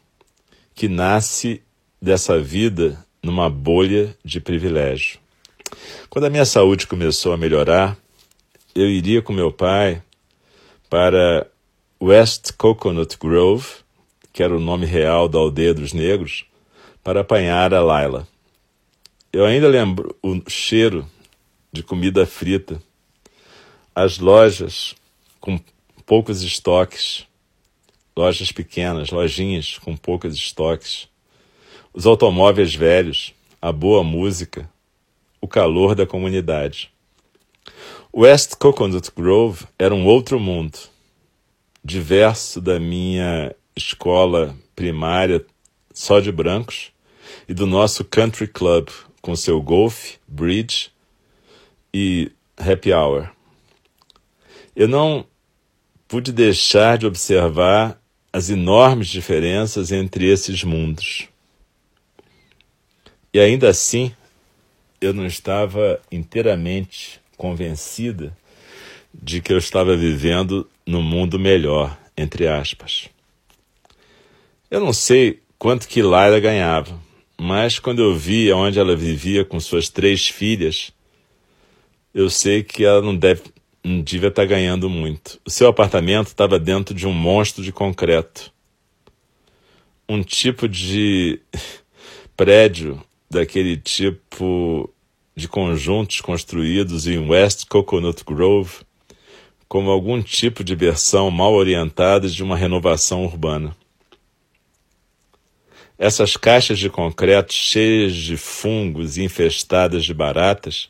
que 0.74 0.88
nasce 0.88 1.62
dessa 2.02 2.40
vida 2.40 2.98
numa 3.22 3.50
bolha 3.50 4.16
de 4.24 4.40
privilégio. 4.40 5.20
Quando 6.10 6.26
a 6.26 6.30
minha 6.30 6.46
saúde 6.46 6.88
começou 6.88 7.34
a 7.34 7.38
melhorar, 7.38 7.98
eu 8.74 8.90
iria 8.90 9.22
com 9.22 9.34
meu 9.34 9.52
pai 9.52 10.02
para 10.90 11.48
West 12.02 12.54
Coconut 12.58 13.18
Grove, 13.18 13.68
que 14.34 14.42
era 14.42 14.56
o 14.56 14.60
nome 14.60 14.86
real 14.86 15.28
da 15.28 15.38
aldeia 15.38 15.74
dos 15.74 15.94
negros, 15.94 16.46
para 17.04 17.22
apanhar 17.22 17.74
a 17.74 17.82
Laila. 17.82 18.28
Eu 19.34 19.46
ainda 19.46 19.68
lembro 19.68 20.16
o 20.22 20.42
cheiro 20.50 21.10
de 21.72 21.82
comida 21.82 22.26
frita, 22.26 22.82
as 23.96 24.20
lojas 24.20 24.94
com 25.40 25.60
poucos 26.06 26.42
estoques, 26.42 27.26
lojas 28.16 28.52
pequenas, 28.52 29.10
lojinhas 29.10 29.78
com 29.78 29.96
poucos 29.96 30.36
estoques, 30.36 31.08
os 31.94 32.06
automóveis 32.06 32.76
velhos, 32.76 33.34
a 33.62 33.72
boa 33.72 34.04
música, 34.04 34.70
o 35.40 35.48
calor 35.48 35.96
da 35.96 36.06
comunidade. 36.06 36.92
West 38.14 38.56
Coconut 38.56 39.10
Grove 39.16 39.66
era 39.80 39.96
um 39.96 40.06
outro 40.06 40.40
mundo, 40.40 40.78
diverso 41.84 42.60
da 42.60 42.80
minha 42.80 43.56
escola 43.76 44.56
primária 44.76 45.46
só 45.94 46.20
de 46.20 46.32
brancos 46.32 46.91
e 47.48 47.54
do 47.54 47.66
nosso 47.66 48.04
country 48.04 48.48
club 48.48 48.90
com 49.22 49.36
seu 49.36 49.62
golfe, 49.62 50.18
bridge 50.28 50.92
e 51.94 52.32
happy 52.58 52.92
hour. 52.92 53.30
Eu 54.76 54.88
não 54.88 55.26
pude 56.08 56.32
deixar 56.32 56.98
de 56.98 57.06
observar 57.06 58.02
as 58.34 58.50
enormes 58.50 59.08
diferenças 59.08 59.92
entre 59.92 60.26
esses 60.30 60.64
mundos. 60.64 61.28
E 63.34 63.40
ainda 63.40 63.70
assim, 63.70 64.14
eu 65.00 65.14
não 65.14 65.26
estava 65.26 66.00
inteiramente 66.12 67.20
convencida 67.38 68.36
de 69.14 69.42
que 69.42 69.52
eu 69.52 69.58
estava 69.58 69.96
vivendo 69.96 70.70
no 70.86 71.02
mundo 71.02 71.40
melhor, 71.40 71.98
entre 72.16 72.48
aspas. 72.48 73.10
Eu 74.70 74.80
não 74.80 74.94
sei 74.94 75.42
quanto 75.58 75.88
que 75.88 76.02
Laila 76.02 76.40
ganhava, 76.40 76.98
mas 77.44 77.80
quando 77.80 78.04
eu 78.04 78.16
vi 78.16 78.54
onde 78.54 78.78
ela 78.78 78.96
vivia 78.96 79.44
com 79.44 79.60
suas 79.60 79.90
três 79.90 80.28
filhas, 80.28 80.92
eu 82.14 82.30
sei 82.30 82.62
que 82.62 82.86
ela 82.86 83.02
não 83.02 83.16
deve 83.16 83.42
não 83.84 84.04
devia 84.04 84.30
estar 84.30 84.46
ganhando 84.46 84.88
muito. 84.88 85.42
O 85.44 85.50
seu 85.50 85.68
apartamento 85.68 86.28
estava 86.28 86.60
dentro 86.60 86.94
de 86.94 87.08
um 87.08 87.12
monstro 87.12 87.64
de 87.64 87.72
concreto. 87.72 88.54
Um 90.08 90.22
tipo 90.22 90.70
de 90.70 91.42
prédio 92.38 93.02
daquele 93.28 93.76
tipo 93.76 94.88
de 95.36 95.48
conjuntos 95.48 96.22
construídos 96.22 97.08
em 97.08 97.28
West 97.28 97.66
Coconut 97.68 98.24
Grove, 98.24 98.86
como 99.68 99.90
algum 99.90 100.22
tipo 100.22 100.64
de 100.64 100.76
versão 100.76 101.32
mal 101.32 101.56
orientada 101.56 102.30
de 102.30 102.44
uma 102.44 102.56
renovação 102.56 103.26
urbana. 103.26 103.76
Essas 106.04 106.36
caixas 106.36 106.80
de 106.80 106.90
concreto 106.90 107.54
cheias 107.54 108.16
de 108.16 108.36
fungos 108.36 109.18
e 109.18 109.24
infestadas 109.24 110.04
de 110.04 110.16
baratas 110.16 110.90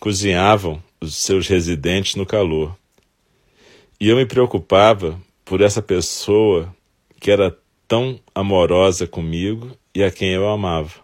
cozinhavam 0.00 0.82
os 1.00 1.14
seus 1.14 1.46
residentes 1.46 2.16
no 2.16 2.26
calor. 2.26 2.76
E 4.00 4.08
eu 4.08 4.16
me 4.16 4.26
preocupava 4.26 5.16
por 5.44 5.60
essa 5.60 5.80
pessoa 5.80 6.74
que 7.20 7.30
era 7.30 7.56
tão 7.86 8.18
amorosa 8.34 9.06
comigo 9.06 9.70
e 9.94 10.02
a 10.02 10.10
quem 10.10 10.30
eu 10.30 10.48
amava. 10.48 10.94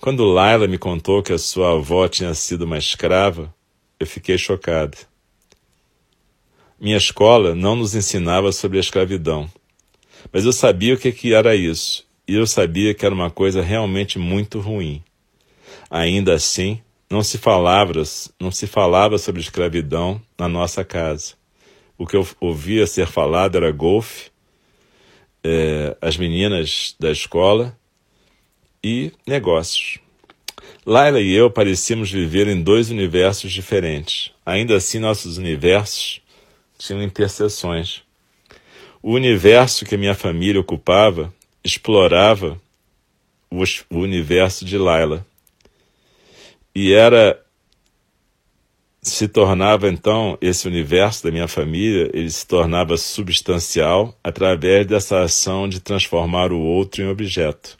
Quando 0.00 0.24
Laila 0.24 0.66
me 0.66 0.78
contou 0.78 1.22
que 1.22 1.34
a 1.34 1.38
sua 1.38 1.72
avó 1.72 2.08
tinha 2.08 2.32
sido 2.32 2.62
uma 2.62 2.78
escrava, 2.78 3.54
eu 4.00 4.06
fiquei 4.06 4.38
chocado. 4.38 4.96
Minha 6.80 6.96
escola 6.96 7.54
não 7.54 7.76
nos 7.76 7.94
ensinava 7.94 8.50
sobre 8.50 8.78
a 8.78 8.80
escravidão, 8.80 9.46
mas 10.32 10.46
eu 10.46 10.54
sabia 10.54 10.94
o 10.94 10.96
que 10.96 11.34
era 11.34 11.54
isso, 11.54 12.04
e 12.26 12.34
eu 12.34 12.46
sabia 12.46 12.94
que 12.94 13.04
era 13.04 13.14
uma 13.14 13.30
coisa 13.30 13.62
realmente 13.62 14.18
muito 14.18 14.60
ruim. 14.60 15.02
Ainda 15.90 16.34
assim, 16.34 16.80
não 17.10 17.22
se 17.22 17.38
falava, 17.38 17.92
não 18.40 18.50
se 18.50 18.66
falava 18.66 19.18
sobre 19.18 19.40
escravidão 19.40 20.20
na 20.38 20.48
nossa 20.48 20.84
casa. 20.84 21.34
O 21.96 22.06
que 22.06 22.16
eu 22.16 22.26
ouvia 22.40 22.86
ser 22.86 23.06
falado 23.06 23.56
era 23.56 23.70
golfe, 23.70 24.30
é, 25.44 25.96
as 26.00 26.16
meninas 26.16 26.96
da 26.98 27.10
escola 27.10 27.76
e 28.82 29.12
negócios. 29.26 29.98
Laila 30.84 31.20
e 31.20 31.32
eu 31.32 31.50
parecíamos 31.50 32.10
viver 32.10 32.48
em 32.48 32.62
dois 32.62 32.90
universos 32.90 33.52
diferentes. 33.52 34.32
Ainda 34.44 34.76
assim, 34.76 34.98
nossos 34.98 35.38
universos 35.38 36.20
tinham 36.78 37.02
interseções. 37.02 38.02
O 39.02 39.12
universo 39.12 39.84
que 39.84 39.96
minha 39.96 40.14
família 40.14 40.60
ocupava 40.60 41.32
explorava 41.64 42.60
o 43.50 43.98
universo 43.98 44.64
de 44.64 44.76
Laila 44.76 45.24
e 46.74 46.92
era 46.92 47.40
se 49.00 49.28
tornava 49.28 49.88
então 49.88 50.36
esse 50.40 50.66
universo 50.66 51.24
da 51.24 51.30
minha 51.30 51.46
família, 51.46 52.10
ele 52.14 52.30
se 52.30 52.46
tornava 52.46 52.96
substancial 52.96 54.18
através 54.24 54.86
dessa 54.86 55.20
ação 55.20 55.68
de 55.68 55.78
transformar 55.78 56.52
o 56.52 56.58
outro 56.58 57.02
em 57.02 57.08
objeto. 57.08 57.76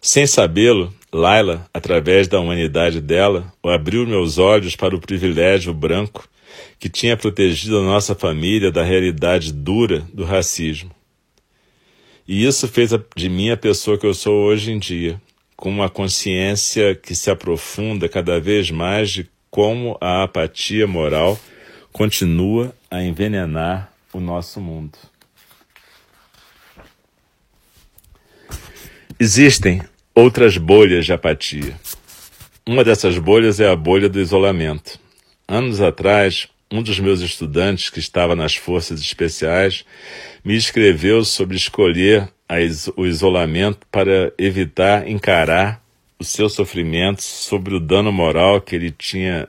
Sem 0.00 0.26
sabê-lo, 0.28 0.94
Laila, 1.12 1.68
através 1.74 2.28
da 2.28 2.38
humanidade 2.38 3.00
dela, 3.00 3.52
abriu 3.64 4.06
meus 4.06 4.38
olhos 4.38 4.76
para 4.76 4.94
o 4.94 5.00
privilégio 5.00 5.74
branco 5.74 6.28
que 6.78 6.88
tinha 6.88 7.16
protegido 7.16 7.78
a 7.78 7.82
nossa 7.82 8.14
família 8.14 8.70
da 8.70 8.84
realidade 8.84 9.52
dura 9.52 10.06
do 10.12 10.24
racismo. 10.24 10.90
E 12.28 12.44
isso 12.44 12.66
fez 12.66 12.90
de 13.14 13.28
mim 13.28 13.50
a 13.50 13.56
pessoa 13.56 13.96
que 13.96 14.06
eu 14.06 14.12
sou 14.12 14.46
hoje 14.46 14.72
em 14.72 14.78
dia, 14.78 15.20
com 15.56 15.70
uma 15.70 15.88
consciência 15.88 16.94
que 16.94 17.14
se 17.14 17.30
aprofunda 17.30 18.08
cada 18.08 18.40
vez 18.40 18.70
mais 18.70 19.10
de 19.10 19.30
como 19.48 19.96
a 20.00 20.24
apatia 20.24 20.86
moral 20.86 21.38
continua 21.92 22.74
a 22.90 23.00
envenenar 23.02 23.92
o 24.12 24.18
nosso 24.18 24.60
mundo. 24.60 24.98
Existem 29.18 29.80
outras 30.14 30.58
bolhas 30.58 31.06
de 31.06 31.12
apatia. 31.12 31.78
Uma 32.66 32.82
dessas 32.82 33.16
bolhas 33.18 33.60
é 33.60 33.68
a 33.70 33.76
bolha 33.76 34.08
do 34.08 34.20
isolamento. 34.20 34.98
Anos 35.46 35.80
atrás, 35.80 36.48
um 36.70 36.82
dos 36.82 36.98
meus 36.98 37.20
estudantes, 37.20 37.88
que 37.88 38.00
estava 38.00 38.34
nas 38.34 38.56
forças 38.56 39.00
especiais, 39.00 39.84
me 40.46 40.54
escreveu 40.54 41.24
sobre 41.24 41.56
escolher 41.56 42.28
o 42.94 43.04
isolamento 43.04 43.84
para 43.90 44.32
evitar 44.38 45.08
encarar 45.08 45.82
o 46.20 46.22
seu 46.22 46.48
sofrimento 46.48 47.20
sobre 47.20 47.74
o 47.74 47.80
dano 47.80 48.12
moral 48.12 48.60
que 48.60 48.76
ele 48.76 48.92
tinha 48.92 49.48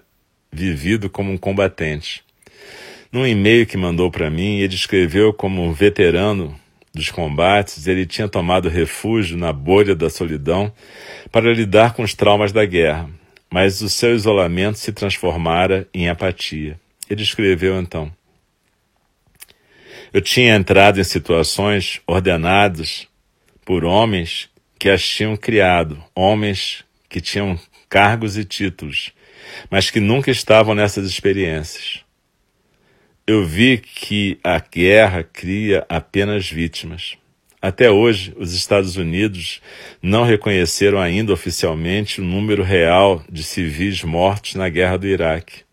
vivido 0.52 1.08
como 1.08 1.32
um 1.32 1.38
combatente. 1.38 2.24
Num 3.12 3.28
e-mail 3.28 3.68
que 3.68 3.78
mandou 3.78 4.10
para 4.10 4.32
mim, 4.32 4.58
ele 4.58 4.74
escreveu 4.74 5.32
como 5.32 5.64
um 5.64 5.72
veterano 5.72 6.60
dos 6.92 7.12
combates, 7.12 7.86
ele 7.86 8.08
tinha 8.08 8.28
tomado 8.28 8.68
refúgio 8.68 9.38
na 9.38 9.54
bolha 9.54 9.94
da 9.94 10.10
solidão 10.10 10.74
para 11.32 11.54
lidar 11.54 11.94
com 11.94 12.02
os 12.02 12.16
traumas 12.16 12.52
da 12.52 12.66
guerra, 12.66 13.08
mas 13.52 13.82
o 13.82 13.90
seu 13.90 14.16
isolamento 14.16 14.80
se 14.80 14.92
transformara 14.92 15.88
em 15.94 16.10
apatia. 16.10 16.80
Ele 17.08 17.22
escreveu 17.22 17.80
então: 17.80 18.12
eu 20.14 20.22
tinha 20.22 20.56
entrado 20.56 21.00
em 21.00 21.04
situações 21.04 22.02
ordenadas 22.08 23.08
por 23.66 23.84
homens 23.84 24.50
que 24.80 24.90
as 24.90 25.06
tinham 25.06 25.36
criado, 25.36 26.02
homens 26.16 26.84
que 27.10 27.20
tinham 27.20 27.60
cargos 27.90 28.38
e 28.38 28.46
títulos, 28.46 29.12
mas 29.70 29.90
que 29.90 30.00
nunca 30.00 30.32
estavam 30.32 30.76
nessas 30.76 31.10
experiências. 31.10 32.02
Eu 33.26 33.46
vi 33.46 33.78
que 33.78 34.40
a 34.44 34.60
guerra 34.60 35.24
cria 35.24 35.86
apenas 35.90 36.50
vítimas. 36.50 37.18
Até 37.62 37.90
hoje, 37.90 38.34
os 38.38 38.54
Estados 38.54 38.96
Unidos 38.96 39.62
não 40.02 40.24
reconheceram 40.24 41.00
ainda 41.00 41.34
oficialmente 41.34 42.22
o 42.22 42.24
número 42.24 42.64
real 42.64 43.24
de 43.30 43.44
civis 43.44 44.04
mortos 44.04 44.56
na 44.56 44.70
guerra 44.70 44.98
do 44.98 45.08
Iraque. 45.08 45.64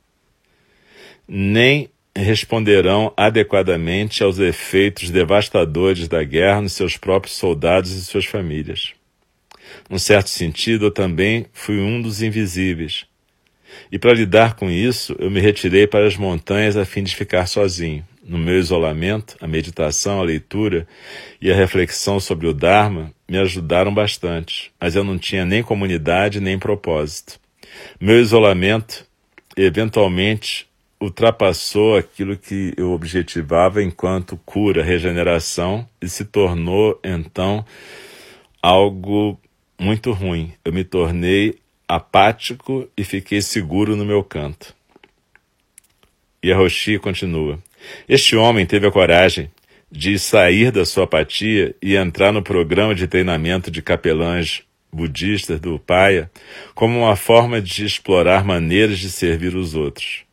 Nem 1.29 1.89
responderão 2.23 3.13
adequadamente 3.17 4.23
aos 4.23 4.39
efeitos 4.39 5.11
devastadores 5.11 6.07
da 6.07 6.23
guerra 6.23 6.61
nos 6.61 6.73
seus 6.73 6.97
próprios 6.97 7.37
soldados 7.37 7.91
e 7.93 8.05
suas 8.05 8.25
famílias. 8.25 8.93
Num 9.91 9.99
certo 9.99 10.31
sentido, 10.31 10.87
eu 10.87 10.91
também 10.91 11.47
fui 11.53 11.79
um 11.81 12.01
dos 12.01 12.23
invisíveis. 12.23 13.07
E 13.91 13.99
para 13.99 14.15
lidar 14.15 14.55
com 14.55 14.71
isso, 14.71 15.17
eu 15.19 15.31
me 15.31 15.41
retirei 15.41 15.87
para 15.87 16.07
as 16.07 16.17
montanhas 16.17 16.77
a 16.77 16.85
fim 16.85 17.03
de 17.03 17.15
ficar 17.15 17.47
sozinho. 17.47 18.05
no 18.27 18.39
meu 18.39 18.59
isolamento, 18.59 19.37
a 19.39 19.47
meditação, 19.47 20.19
a 20.19 20.25
leitura 20.25 20.89
e 21.43 21.53
a 21.53 21.55
reflexão 21.55 22.19
sobre 22.19 22.47
o 22.47 22.55
Dharma 22.55 23.13
me 23.29 23.37
ajudaram 23.37 23.93
bastante, 23.93 24.73
mas 24.81 24.97
eu 24.97 25.05
não 25.05 25.19
tinha 25.19 25.45
nem 25.45 25.63
comunidade 25.63 26.41
nem 26.41 26.59
propósito. 26.59 27.39
Meu 28.01 28.19
isolamento 28.19 29.07
eventualmente 29.57 30.67
ultrapassou 31.05 31.97
aquilo 31.97 32.37
que 32.37 32.73
eu 32.77 32.93
objetivava 32.93 33.83
enquanto 33.83 34.41
cura, 34.45 34.83
regeneração 34.83 35.87
e 36.01 36.09
se 36.09 36.25
tornou 36.25 36.99
então 37.05 37.65
algo 38.63 39.39
muito 39.79 40.13
ruim. 40.13 40.53
Eu 40.65 40.73
me 40.73 40.83
tornei 40.83 41.59
apático 41.87 42.89
e 42.97 43.05
fiquei 43.05 43.43
seguro 43.43 43.95
no 43.95 44.05
meu 44.05 44.25
canto. 44.25 44.75
E 46.43 46.51
a 46.51 46.57
Roshi 46.57 46.99
continua. 46.99 47.59
Este 48.09 48.35
homem 48.37 48.65
teve 48.65 48.87
a 48.87 48.91
coragem 48.91 49.51
de 49.91 50.19
sair 50.19 50.73
da 50.73 50.85
sua 50.85 51.05
apatia 51.05 51.75
e 51.81 51.95
entrar 51.95 52.33
no 52.33 52.43
programa 52.43 52.95
de 52.95 53.07
treinamento 53.07 53.71
de 53.71 53.83
capelães 53.83 54.63
budistas 54.91 55.61
do 55.61 55.79
Paia 55.79 56.31
como 56.75 57.01
uma 57.01 57.17
forma 57.17 57.61
de 57.61 57.85
explorar 57.85 58.45
maneiras 58.45 58.99
de 58.99 59.11
servir 59.11 59.55
os 59.55 59.75
outros. 59.75 60.24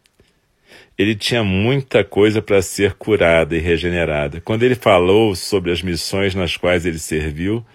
Ele 1.02 1.16
tinha 1.16 1.44
muita 1.44 2.04
coisa 2.04 2.44
para 2.44 2.62
ser 2.62 2.94
curada 2.94 3.58
e 3.58 3.60
regenerada. 3.60 4.40
Quando 4.40 4.62
ele 4.62 4.76
falou 4.76 5.34
sobre 5.34 5.72
as 5.72 5.82
missões 5.82 6.36
nas 6.36 6.56
quais 6.56 6.86
ele 6.86 7.00
serviu, 7.00 7.66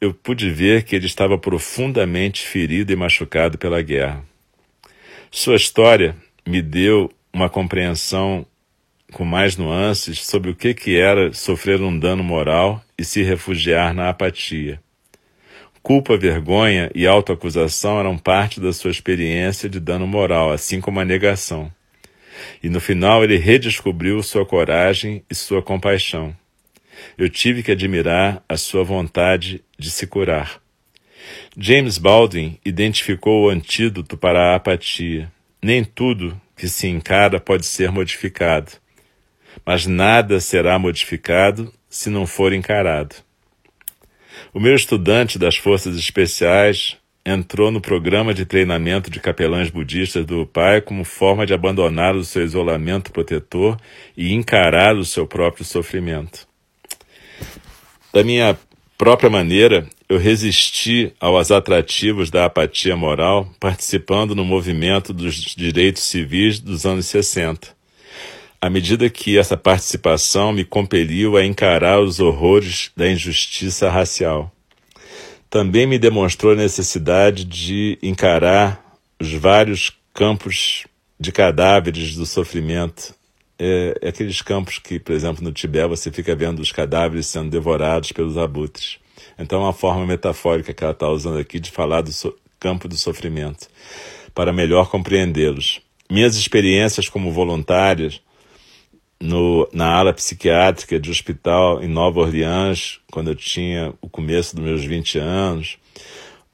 eu 0.00 0.14
pude 0.14 0.48
ver 0.48 0.82
que 0.82 0.96
ele 0.96 1.04
estava 1.04 1.36
profundamente 1.36 2.46
ferido 2.46 2.90
e 2.90 2.96
machucado 2.96 3.58
pela 3.58 3.82
guerra. 3.82 4.24
Sua 5.30 5.54
história 5.54 6.16
me 6.46 6.62
deu 6.62 7.12
uma 7.30 7.50
compreensão 7.50 8.46
com 9.12 9.22
mais 9.22 9.58
nuances 9.58 10.24
sobre 10.24 10.50
o 10.50 10.54
que, 10.54 10.72
que 10.72 10.98
era 10.98 11.34
sofrer 11.34 11.82
um 11.82 11.98
dano 11.98 12.24
moral 12.24 12.82
e 12.96 13.04
se 13.04 13.22
refugiar 13.22 13.92
na 13.92 14.08
apatia. 14.08 14.80
Culpa, 15.82 16.16
vergonha 16.16 16.90
e 16.94 17.06
autoacusação 17.06 18.00
eram 18.00 18.16
parte 18.16 18.60
da 18.60 18.72
sua 18.72 18.90
experiência 18.90 19.68
de 19.68 19.78
dano 19.78 20.06
moral, 20.06 20.50
assim 20.52 20.80
como 20.80 21.00
a 21.00 21.04
negação. 21.04 21.70
E 22.62 22.68
no 22.68 22.80
final 22.80 23.24
ele 23.24 23.36
redescobriu 23.36 24.22
sua 24.22 24.44
coragem 24.44 25.22
e 25.30 25.34
sua 25.34 25.62
compaixão. 25.62 26.34
Eu 27.16 27.28
tive 27.28 27.62
que 27.62 27.72
admirar 27.72 28.42
a 28.48 28.56
sua 28.56 28.82
vontade 28.82 29.62
de 29.78 29.90
se 29.90 30.06
curar. 30.06 30.60
James 31.58 31.98
Baldwin 31.98 32.58
identificou 32.64 33.44
o 33.44 33.48
antídoto 33.48 34.16
para 34.16 34.52
a 34.52 34.56
apatia. 34.56 35.30
Nem 35.62 35.84
tudo 35.84 36.40
que 36.56 36.68
se 36.68 36.86
encara 36.86 37.40
pode 37.40 37.66
ser 37.66 37.90
modificado, 37.90 38.72
mas 39.64 39.86
nada 39.86 40.40
será 40.40 40.78
modificado 40.78 41.72
se 41.88 42.08
não 42.08 42.26
for 42.26 42.52
encarado. 42.52 43.16
O 44.52 44.60
meu 44.60 44.74
estudante 44.74 45.38
das 45.38 45.56
Forças 45.56 45.96
Especiais 45.96 46.96
entrou 47.26 47.72
no 47.72 47.80
programa 47.80 48.32
de 48.32 48.46
treinamento 48.46 49.10
de 49.10 49.18
capelães 49.18 49.68
budistas 49.68 50.24
do 50.24 50.46
pai 50.46 50.80
como 50.80 51.02
forma 51.02 51.44
de 51.44 51.52
abandonar 51.52 52.14
o 52.14 52.24
seu 52.24 52.44
isolamento 52.44 53.10
protetor 53.10 53.76
e 54.16 54.32
encarar 54.32 54.96
o 54.96 55.04
seu 55.04 55.26
próprio 55.26 55.64
sofrimento. 55.64 56.46
Da 58.12 58.22
minha 58.22 58.56
própria 58.96 59.28
maneira, 59.28 59.84
eu 60.08 60.18
resisti 60.18 61.12
aos 61.18 61.50
atrativos 61.50 62.30
da 62.30 62.44
apatia 62.44 62.96
moral, 62.96 63.50
participando 63.58 64.32
no 64.32 64.44
movimento 64.44 65.12
dos 65.12 65.34
direitos 65.34 66.04
civis 66.04 66.60
dos 66.60 66.86
anos 66.86 67.06
60. 67.06 67.74
À 68.60 68.70
medida 68.70 69.10
que 69.10 69.36
essa 69.36 69.56
participação 69.56 70.52
me 70.52 70.64
compeliu 70.64 71.36
a 71.36 71.44
encarar 71.44 72.00
os 72.00 72.20
horrores 72.20 72.92
da 72.96 73.10
injustiça 73.10 73.90
racial. 73.90 74.55
Também 75.48 75.86
me 75.86 75.98
demonstrou 75.98 76.52
a 76.52 76.56
necessidade 76.56 77.44
de 77.44 77.98
encarar 78.02 78.84
os 79.20 79.32
vários 79.32 79.92
campos 80.12 80.86
de 81.18 81.32
cadáveres 81.32 82.14
do 82.14 82.26
sofrimento 82.26 83.14
é, 83.58 83.98
é, 84.02 84.08
aqueles 84.08 84.42
campos 84.42 84.78
que, 84.78 84.98
por 84.98 85.14
exemplo, 85.14 85.42
no 85.42 85.52
Tibete 85.52 85.88
você 85.88 86.10
fica 86.10 86.34
vendo 86.34 86.60
os 86.60 86.72
cadáveres 86.72 87.26
sendo 87.26 87.50
devorados 87.50 88.12
pelos 88.12 88.36
abutres. 88.36 88.98
Então, 89.38 89.60
é 89.60 89.64
uma 89.64 89.72
forma 89.72 90.06
metafórica 90.06 90.74
que 90.74 90.84
ela 90.84 90.92
está 90.92 91.08
usando 91.08 91.38
aqui 91.38 91.58
de 91.58 91.70
falar 91.70 92.02
do 92.02 92.12
so 92.12 92.34
campo 92.58 92.88
do 92.88 92.96
sofrimento, 92.96 93.68
para 94.34 94.52
melhor 94.52 94.88
compreendê-los. 94.90 95.80
Minhas 96.10 96.36
experiências 96.36 97.08
como 97.08 97.30
voluntárias 97.30 98.20
no, 99.20 99.68
na 99.72 99.94
ala 99.94 100.12
psiquiátrica 100.12 101.00
de 101.00 101.10
hospital 101.10 101.82
em 101.82 101.88
Nova 101.88 102.20
Orleans, 102.20 103.00
quando 103.10 103.28
eu 103.28 103.34
tinha 103.34 103.94
o 104.00 104.08
começo 104.08 104.54
dos 104.54 104.64
meus 104.64 104.84
20 104.84 105.18
anos, 105.18 105.78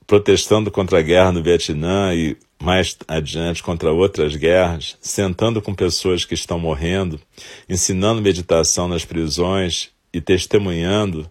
protestando 0.06 0.70
contra 0.70 0.98
a 0.98 1.02
guerra 1.02 1.32
no 1.32 1.42
Vietnã 1.42 2.14
e 2.14 2.36
mais 2.62 2.96
adiante 3.08 3.62
contra 3.62 3.92
outras 3.92 4.36
guerras, 4.36 4.96
sentando 5.00 5.60
com 5.60 5.74
pessoas 5.74 6.24
que 6.24 6.34
estão 6.34 6.58
morrendo, 6.58 7.20
ensinando 7.68 8.22
meditação 8.22 8.86
nas 8.86 9.04
prisões 9.04 9.90
e 10.12 10.20
testemunhando 10.20 11.28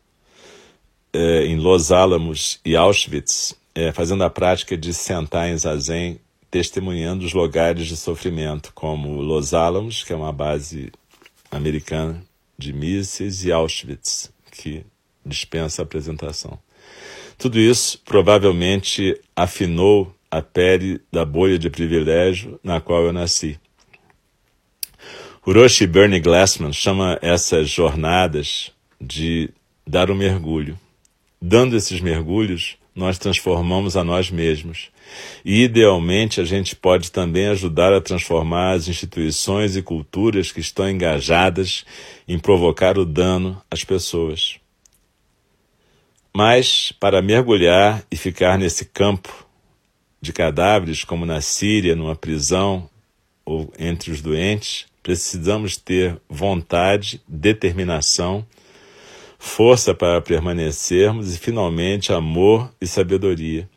eh, 1.14 1.46
em 1.46 1.56
Los 1.56 1.92
Alamos 1.92 2.60
e 2.66 2.76
Auschwitz, 2.76 3.56
eh, 3.74 3.94
fazendo 3.94 4.24
a 4.24 4.30
prática 4.30 4.76
de 4.76 4.94
sentar 4.94 5.50
em 5.50 5.58
zazen, 5.58 6.20
testemunhando 6.50 7.26
os 7.26 7.34
lugares 7.34 7.88
de 7.88 7.96
sofrimento, 7.96 8.74
como 8.74 9.22
Los 9.22 9.54
Alamos, 9.54 10.04
que 10.04 10.12
é 10.12 10.16
uma 10.16 10.34
base 10.34 10.92
americana 11.52 12.24
de 12.58 12.72
mísseis, 12.72 13.44
e 13.44 13.52
Auschwitz, 13.52 14.32
que 14.52 14.86
dispensa 15.26 15.82
a 15.82 15.84
apresentação. 15.84 16.58
Tudo 17.38 17.60
isso 17.60 18.00
provavelmente 18.06 19.20
afinou 19.36 20.16
a 20.30 20.42
pele 20.42 21.02
da 21.12 21.26
bolha 21.26 21.60
de 21.60 21.70
privilégio 21.70 22.60
na 22.64 22.80
qual 22.80 23.04
eu 23.04 23.12
nasci. 23.12 23.60
Hiroshi 25.46 25.88
Bernie 25.88 26.20
Glassman 26.20 26.72
chama 26.72 27.18
essas 27.22 27.68
jornadas 27.68 28.72
de 29.00 29.50
dar 29.86 30.12
um 30.12 30.16
mergulho. 30.16 30.80
Dando 31.42 31.76
esses 31.76 32.00
mergulhos, 32.00 32.78
nós 32.96 33.18
transformamos 33.18 33.96
a 33.96 34.04
nós 34.04 34.30
mesmos. 34.30 34.90
E, 35.44 35.64
idealmente, 35.64 36.42
a 36.42 36.46
gente 36.46 36.76
pode 36.76 37.12
também 37.12 37.48
ajudar 37.48 37.94
a 37.94 38.02
transformar 38.02 38.74
as 38.74 38.88
instituições 38.88 39.76
e 39.76 39.82
culturas 39.82 40.52
que 40.52 40.60
estão 40.60 40.90
engajadas 40.90 41.86
em 42.28 42.38
provocar 42.38 42.98
o 42.98 43.06
dano 43.06 43.62
às 43.70 43.84
pessoas. 43.84 44.58
Mas, 46.34 46.94
para 47.00 47.22
mergulhar 47.22 48.04
e 48.10 48.16
ficar 48.16 48.58
nesse 48.58 48.86
campo 48.86 49.46
de 50.22 50.32
cadáveres, 50.32 51.04
como 51.04 51.26
na 51.26 51.42
Síria, 51.42 51.96
numa 51.96 52.16
prisão 52.16 52.90
ou 53.44 53.72
entre 53.78 54.12
os 54.12 54.22
doentes, 54.22 54.86
precisamos 55.02 55.76
ter 55.76 56.22
vontade, 56.30 57.22
determinação, 57.28 58.46
força 59.42 59.94
para 59.94 60.22
permanecermos 60.22 61.34
e, 61.34 61.40
finalmente, 61.40 62.14
amor 62.14 62.72
e 62.80 62.86
sabedoria. 62.86 63.68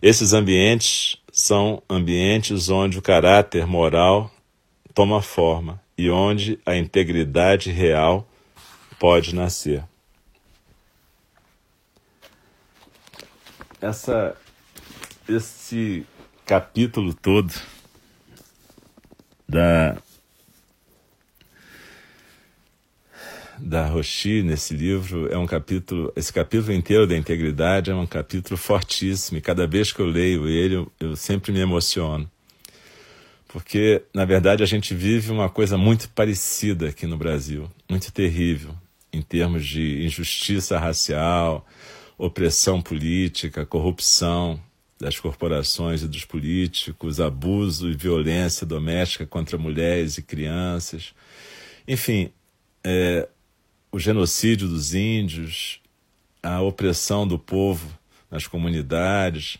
Esses 0.00 0.32
ambientes 0.32 1.18
são 1.30 1.82
ambientes 1.88 2.68
onde 2.68 2.98
o 2.98 3.02
caráter 3.02 3.66
moral 3.66 4.30
toma 4.94 5.20
forma 5.20 5.80
e 5.96 6.10
onde 6.10 6.58
a 6.64 6.74
integridade 6.74 7.70
real 7.70 8.26
pode 8.98 9.34
nascer. 9.34 9.84
essa, 13.82 14.36
esse 15.28 16.06
capítulo 16.46 17.12
todo 17.12 17.52
da 19.48 19.96
da 23.62 23.86
Roshi 23.86 24.42
nesse 24.42 24.74
livro 24.74 25.32
é 25.32 25.38
um 25.38 25.46
capítulo, 25.46 26.12
esse 26.16 26.32
capítulo 26.32 26.72
inteiro 26.72 27.06
da 27.06 27.16
integridade 27.16 27.90
é 27.92 27.94
um 27.94 28.06
capítulo 28.06 28.56
fortíssimo 28.56 29.38
e 29.38 29.40
cada 29.40 29.66
vez 29.66 29.92
que 29.92 30.00
eu 30.00 30.06
leio 30.06 30.48
ele 30.48 30.74
eu, 30.74 30.92
eu 30.98 31.16
sempre 31.16 31.52
me 31.52 31.60
emociono. 31.60 32.28
Porque, 33.46 34.02
na 34.12 34.24
verdade, 34.24 34.62
a 34.62 34.66
gente 34.66 34.94
vive 34.94 35.30
uma 35.30 35.48
coisa 35.48 35.78
muito 35.78 36.08
parecida 36.08 36.88
aqui 36.88 37.06
no 37.06 37.16
Brasil, 37.16 37.70
muito 37.88 38.10
terrível, 38.10 38.74
em 39.12 39.22
termos 39.22 39.64
de 39.66 40.04
injustiça 40.04 40.78
racial, 40.78 41.66
opressão 42.18 42.80
política, 42.80 43.66
corrupção 43.66 44.58
das 44.98 45.20
corporações 45.20 46.02
e 46.02 46.08
dos 46.08 46.24
políticos, 46.24 47.20
abuso 47.20 47.90
e 47.90 47.94
violência 47.94 48.66
doméstica 48.66 49.26
contra 49.26 49.58
mulheres 49.58 50.16
e 50.16 50.22
crianças, 50.22 51.12
enfim, 51.86 52.30
é, 52.84 53.28
o 53.92 53.98
genocídio 53.98 54.66
dos 54.66 54.94
índios, 54.94 55.80
a 56.42 56.60
opressão 56.62 57.28
do 57.28 57.38
povo 57.38 57.86
nas 58.30 58.46
comunidades, 58.46 59.58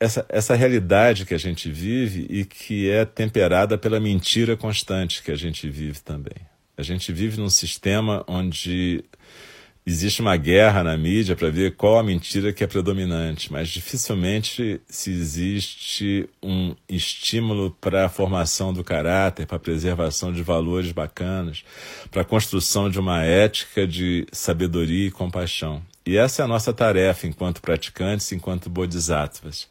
essa, 0.00 0.26
essa 0.28 0.56
realidade 0.56 1.24
que 1.24 1.32
a 1.32 1.38
gente 1.38 1.70
vive 1.70 2.26
e 2.28 2.44
que 2.44 2.90
é 2.90 3.04
temperada 3.04 3.78
pela 3.78 4.00
mentira 4.00 4.56
constante 4.56 5.22
que 5.22 5.30
a 5.30 5.36
gente 5.36 5.70
vive 5.70 6.00
também. 6.00 6.34
A 6.76 6.82
gente 6.82 7.12
vive 7.12 7.40
num 7.40 7.48
sistema 7.48 8.24
onde 8.26 9.04
existe 9.84 10.20
uma 10.20 10.36
guerra 10.36 10.84
na 10.84 10.96
mídia 10.96 11.34
para 11.34 11.50
ver 11.50 11.74
qual 11.74 11.98
a 11.98 12.02
mentira 12.02 12.52
que 12.52 12.62
é 12.62 12.66
predominante, 12.66 13.52
mas 13.52 13.68
dificilmente 13.68 14.80
se 14.86 15.10
existe 15.10 16.28
um 16.42 16.74
estímulo 16.88 17.76
para 17.80 18.06
a 18.06 18.08
formação 18.08 18.72
do 18.72 18.84
caráter, 18.84 19.46
para 19.46 19.56
a 19.56 19.60
preservação 19.60 20.32
de 20.32 20.42
valores 20.42 20.92
bacanas, 20.92 21.64
para 22.10 22.22
a 22.22 22.24
construção 22.24 22.88
de 22.88 22.98
uma 22.98 23.24
ética 23.24 23.86
de 23.86 24.26
sabedoria 24.32 25.08
e 25.08 25.10
compaixão. 25.10 25.82
E 26.04 26.16
essa 26.16 26.42
é 26.42 26.44
a 26.44 26.48
nossa 26.48 26.72
tarefa 26.72 27.26
enquanto 27.26 27.60
praticantes, 27.60 28.30
enquanto 28.32 28.70
bodhisattvas. 28.70 29.68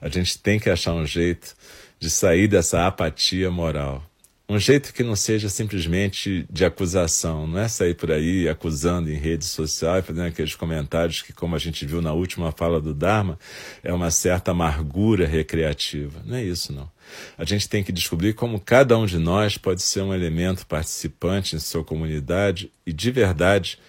A 0.00 0.08
gente 0.08 0.38
tem 0.38 0.58
que 0.58 0.70
achar 0.70 0.94
um 0.94 1.06
jeito 1.06 1.54
de 1.98 2.10
sair 2.10 2.48
dessa 2.48 2.86
apatia 2.86 3.50
moral. 3.50 4.02
Um 4.48 4.60
jeito 4.60 4.94
que 4.94 5.02
não 5.02 5.16
seja 5.16 5.48
simplesmente 5.48 6.46
de 6.48 6.64
acusação, 6.64 7.48
não 7.48 7.58
é 7.58 7.66
sair 7.66 7.94
por 7.94 8.12
aí 8.12 8.48
acusando 8.48 9.10
em 9.10 9.16
rede 9.16 9.44
social 9.44 9.98
e 9.98 10.02
fazendo 10.02 10.28
aqueles 10.28 10.54
comentários 10.54 11.20
que, 11.20 11.32
como 11.32 11.56
a 11.56 11.58
gente 11.58 11.84
viu 11.84 12.00
na 12.00 12.12
última 12.12 12.52
fala 12.52 12.80
do 12.80 12.94
Dharma, 12.94 13.36
é 13.82 13.92
uma 13.92 14.08
certa 14.08 14.52
amargura 14.52 15.26
recreativa. 15.26 16.22
Não 16.24 16.36
é 16.36 16.44
isso, 16.44 16.72
não. 16.72 16.88
A 17.36 17.44
gente 17.44 17.68
tem 17.68 17.82
que 17.82 17.90
descobrir 17.90 18.34
como 18.34 18.60
cada 18.60 18.96
um 18.96 19.04
de 19.04 19.18
nós 19.18 19.58
pode 19.58 19.82
ser 19.82 20.02
um 20.02 20.14
elemento 20.14 20.64
participante 20.64 21.56
em 21.56 21.58
sua 21.58 21.82
comunidade 21.82 22.70
e, 22.86 22.92
de 22.92 23.10
verdade, 23.10 23.80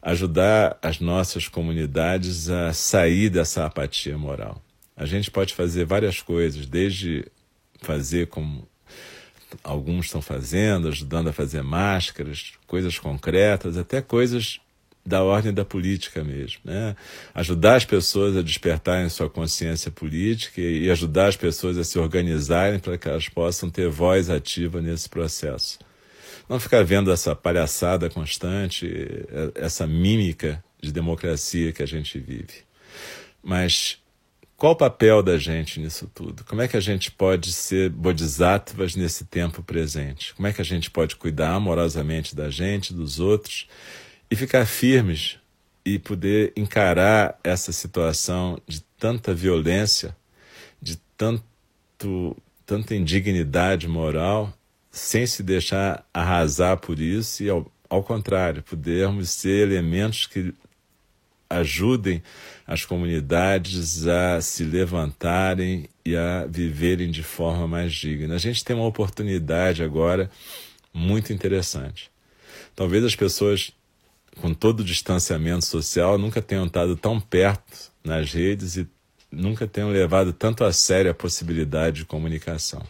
ajudar 0.00 0.78
as 0.80 0.98
nossas 0.98 1.46
comunidades 1.46 2.48
a 2.48 2.72
sair 2.72 3.28
dessa 3.28 3.66
apatia 3.66 4.16
moral. 4.16 4.62
A 4.96 5.04
gente 5.04 5.30
pode 5.30 5.52
fazer 5.52 5.84
várias 5.84 6.22
coisas, 6.22 6.64
desde 6.64 7.26
fazer 7.82 8.28
como 8.28 8.69
alguns 9.62 10.06
estão 10.06 10.22
fazendo, 10.22 10.88
ajudando 10.88 11.28
a 11.28 11.32
fazer 11.32 11.62
máscaras, 11.62 12.52
coisas 12.66 12.98
concretas, 12.98 13.76
até 13.76 14.00
coisas 14.00 14.60
da 15.04 15.22
ordem 15.22 15.52
da 15.52 15.64
política 15.64 16.22
mesmo. 16.22 16.60
Né? 16.64 16.94
Ajudar 17.34 17.76
as 17.76 17.84
pessoas 17.84 18.36
a 18.36 18.42
despertarem 18.42 19.08
sua 19.08 19.28
consciência 19.30 19.90
política 19.90 20.60
e 20.60 20.90
ajudar 20.90 21.28
as 21.28 21.36
pessoas 21.36 21.78
a 21.78 21.84
se 21.84 21.98
organizarem 21.98 22.78
para 22.78 22.98
que 22.98 23.08
elas 23.08 23.28
possam 23.28 23.70
ter 23.70 23.88
voz 23.88 24.30
ativa 24.30 24.80
nesse 24.80 25.08
processo. 25.08 25.78
Não 26.48 26.58
ficar 26.58 26.84
vendo 26.84 27.12
essa 27.12 27.34
palhaçada 27.34 28.10
constante, 28.10 28.90
essa 29.54 29.86
mímica 29.86 30.62
de 30.82 30.92
democracia 30.92 31.72
que 31.72 31.82
a 31.82 31.86
gente 31.86 32.18
vive. 32.18 32.64
Mas 33.42 33.99
qual 34.60 34.74
o 34.74 34.76
papel 34.76 35.22
da 35.22 35.38
gente 35.38 35.80
nisso 35.80 36.06
tudo? 36.14 36.44
Como 36.44 36.60
é 36.60 36.68
que 36.68 36.76
a 36.76 36.80
gente 36.80 37.10
pode 37.10 37.50
ser 37.50 37.88
bodhisattvas 37.88 38.94
nesse 38.94 39.24
tempo 39.24 39.62
presente? 39.62 40.34
Como 40.34 40.46
é 40.46 40.52
que 40.52 40.60
a 40.60 40.64
gente 40.64 40.90
pode 40.90 41.16
cuidar 41.16 41.54
amorosamente 41.54 42.36
da 42.36 42.50
gente, 42.50 42.92
dos 42.92 43.18
outros 43.18 43.66
e 44.30 44.36
ficar 44.36 44.66
firmes 44.66 45.38
e 45.82 45.98
poder 45.98 46.52
encarar 46.54 47.40
essa 47.42 47.72
situação 47.72 48.60
de 48.68 48.82
tanta 48.98 49.32
violência, 49.32 50.14
de 50.80 50.96
tanto, 51.16 52.36
tanta 52.66 52.94
indignidade 52.94 53.88
moral, 53.88 54.52
sem 54.90 55.26
se 55.26 55.42
deixar 55.42 56.04
arrasar 56.12 56.76
por 56.76 57.00
isso 57.00 57.42
e, 57.42 57.48
ao, 57.48 57.66
ao 57.88 58.02
contrário, 58.02 58.62
podermos 58.62 59.30
ser 59.30 59.66
elementos 59.66 60.26
que 60.26 60.52
ajudem 61.50 62.22
as 62.64 62.84
comunidades 62.84 64.06
a 64.06 64.40
se 64.40 64.62
levantarem 64.62 65.88
e 66.04 66.16
a 66.16 66.46
viverem 66.46 67.10
de 67.10 67.24
forma 67.24 67.66
mais 67.66 67.92
digna. 67.92 68.36
A 68.36 68.38
gente 68.38 68.64
tem 68.64 68.76
uma 68.76 68.86
oportunidade 68.86 69.82
agora 69.82 70.30
muito 70.94 71.32
interessante. 71.32 72.10
Talvez 72.76 73.04
as 73.04 73.16
pessoas, 73.16 73.72
com 74.40 74.54
todo 74.54 74.80
o 74.80 74.84
distanciamento 74.84 75.66
social, 75.66 76.16
nunca 76.16 76.40
tenham 76.40 76.66
estado 76.66 76.96
tão 76.96 77.20
perto 77.20 77.90
nas 78.04 78.32
redes 78.32 78.76
e 78.76 78.88
nunca 79.30 79.66
tenham 79.66 79.90
levado 79.90 80.32
tanto 80.32 80.64
a 80.64 80.72
sério 80.72 81.10
a 81.10 81.14
possibilidade 81.14 81.98
de 81.98 82.04
comunicação. 82.04 82.86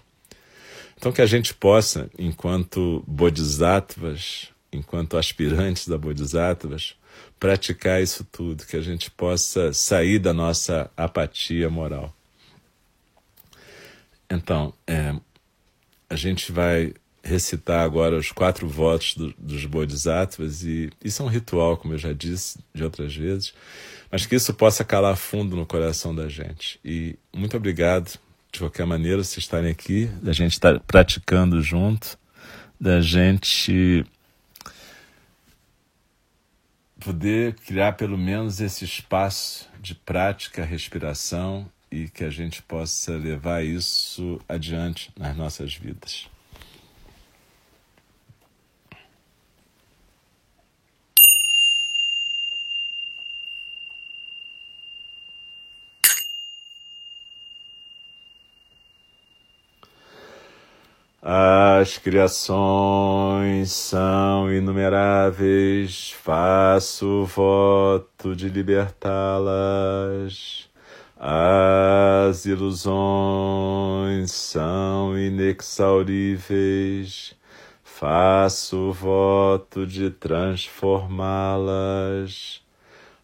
Então, 0.97 1.11
que 1.11 1.23
a 1.23 1.27
gente 1.27 1.55
possa, 1.55 2.11
enquanto 2.19 3.03
bodhisattvas, 3.07 4.49
enquanto 4.71 5.17
aspirantes 5.17 5.89
da 5.89 5.97
bodhisattvas, 5.97 6.95
praticar 7.41 8.03
isso 8.03 8.23
tudo, 8.31 8.67
que 8.67 8.77
a 8.77 8.83
gente 8.83 9.11
possa 9.11 9.73
sair 9.73 10.19
da 10.19 10.35
nossa 10.35 10.91
apatia 10.95 11.71
moral. 11.71 12.15
Então, 14.31 14.75
é, 14.87 15.15
a 16.09 16.15
gente 16.15 16.53
vai 16.53 16.93
recitar 17.23 17.81
agora 17.81 18.17
os 18.17 18.31
quatro 18.31 18.69
votos 18.69 19.15
do, 19.15 19.35
dos 19.39 19.65
Bodhisattvas, 19.65 20.63
e 20.63 20.91
isso 21.03 21.23
é 21.23 21.25
um 21.25 21.29
ritual, 21.29 21.79
como 21.79 21.95
eu 21.95 21.99
já 21.99 22.13
disse 22.13 22.59
de 22.75 22.85
outras 22.85 23.17
vezes, 23.17 23.55
mas 24.11 24.27
que 24.27 24.37
isso 24.37 24.53
possa 24.53 24.85
calar 24.85 25.17
fundo 25.17 25.57
no 25.57 25.65
coração 25.65 26.15
da 26.15 26.29
gente. 26.29 26.79
E 26.85 27.17
muito 27.35 27.57
obrigado, 27.57 28.19
de 28.53 28.59
qualquer 28.59 28.85
maneira, 28.87 29.25
vocês 29.25 29.45
estarem 29.45 29.71
aqui, 29.71 30.07
da 30.23 30.33
gente 30.33 30.53
estar 30.53 30.79
praticando 30.81 31.63
junto, 31.63 32.19
da 32.79 33.01
gente 33.01 34.05
poder 37.01 37.55
criar 37.55 37.95
pelo 37.95 38.19
menos 38.19 38.61
esse 38.61 38.85
espaço 38.85 39.69
de 39.81 39.95
prática, 39.95 40.65
respiração 40.65 41.67
e 41.91 42.09
que 42.09 42.23
a 42.23 42.31
gente 42.31 42.63
possa 42.63 43.17
levar 43.17 43.65
isso 43.65 44.41
adiante 44.49 45.11
nas 45.19 45.37
nossas 45.37 45.75
vidas. 45.75 46.29
As 61.23 61.99
criações 61.99 63.73
são 63.73 64.51
inumeráveis, 64.51 66.13
faço 66.13 67.27
voto 67.27 68.35
de 68.35 68.49
libertá-las. 68.49 70.67
As 71.19 72.47
ilusões 72.47 74.33
são 74.33 75.19
inexauríveis, 75.19 77.37
faço 77.85 78.91
voto 78.91 79.87
de 79.87 80.11
transformá-las. 80.11 82.63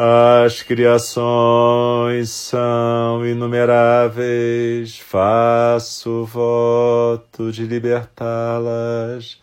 As 0.00 0.62
criações 0.62 2.30
são 2.30 3.26
inumeráveis, 3.26 4.96
faço 4.96 6.24
voto 6.24 7.50
de 7.50 7.64
libertá-las. 7.64 9.42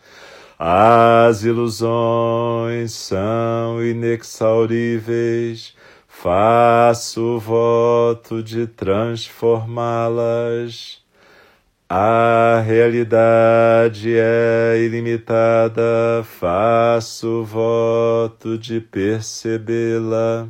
As 0.58 1.44
ilusões 1.44 2.92
são 2.92 3.84
inexauríveis, 3.84 5.74
faço 6.08 7.38
voto 7.38 8.42
de 8.42 8.66
transformá-las. 8.66 11.04
A 11.88 12.64
realidade 12.66 14.12
é 14.18 14.76
ilimitada, 14.84 16.24
faço 16.24 17.44
voto 17.44 18.58
de 18.58 18.80
percebê-la. 18.80 20.48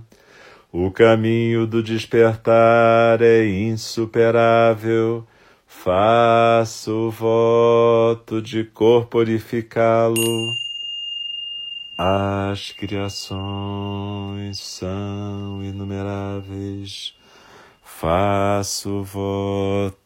O 0.72 0.90
caminho 0.90 1.66
do 1.66 1.82
despertar 1.82 3.20
é 3.20 3.46
insuperável, 3.46 5.26
faço 5.66 7.10
voto 7.10 8.40
de 8.40 8.64
corporificá-lo. 8.64 10.54
As 11.98 12.72
criações 12.72 14.58
são 14.58 15.62
inumeráveis, 15.62 17.14
faço 17.84 19.02
voto 19.02 20.05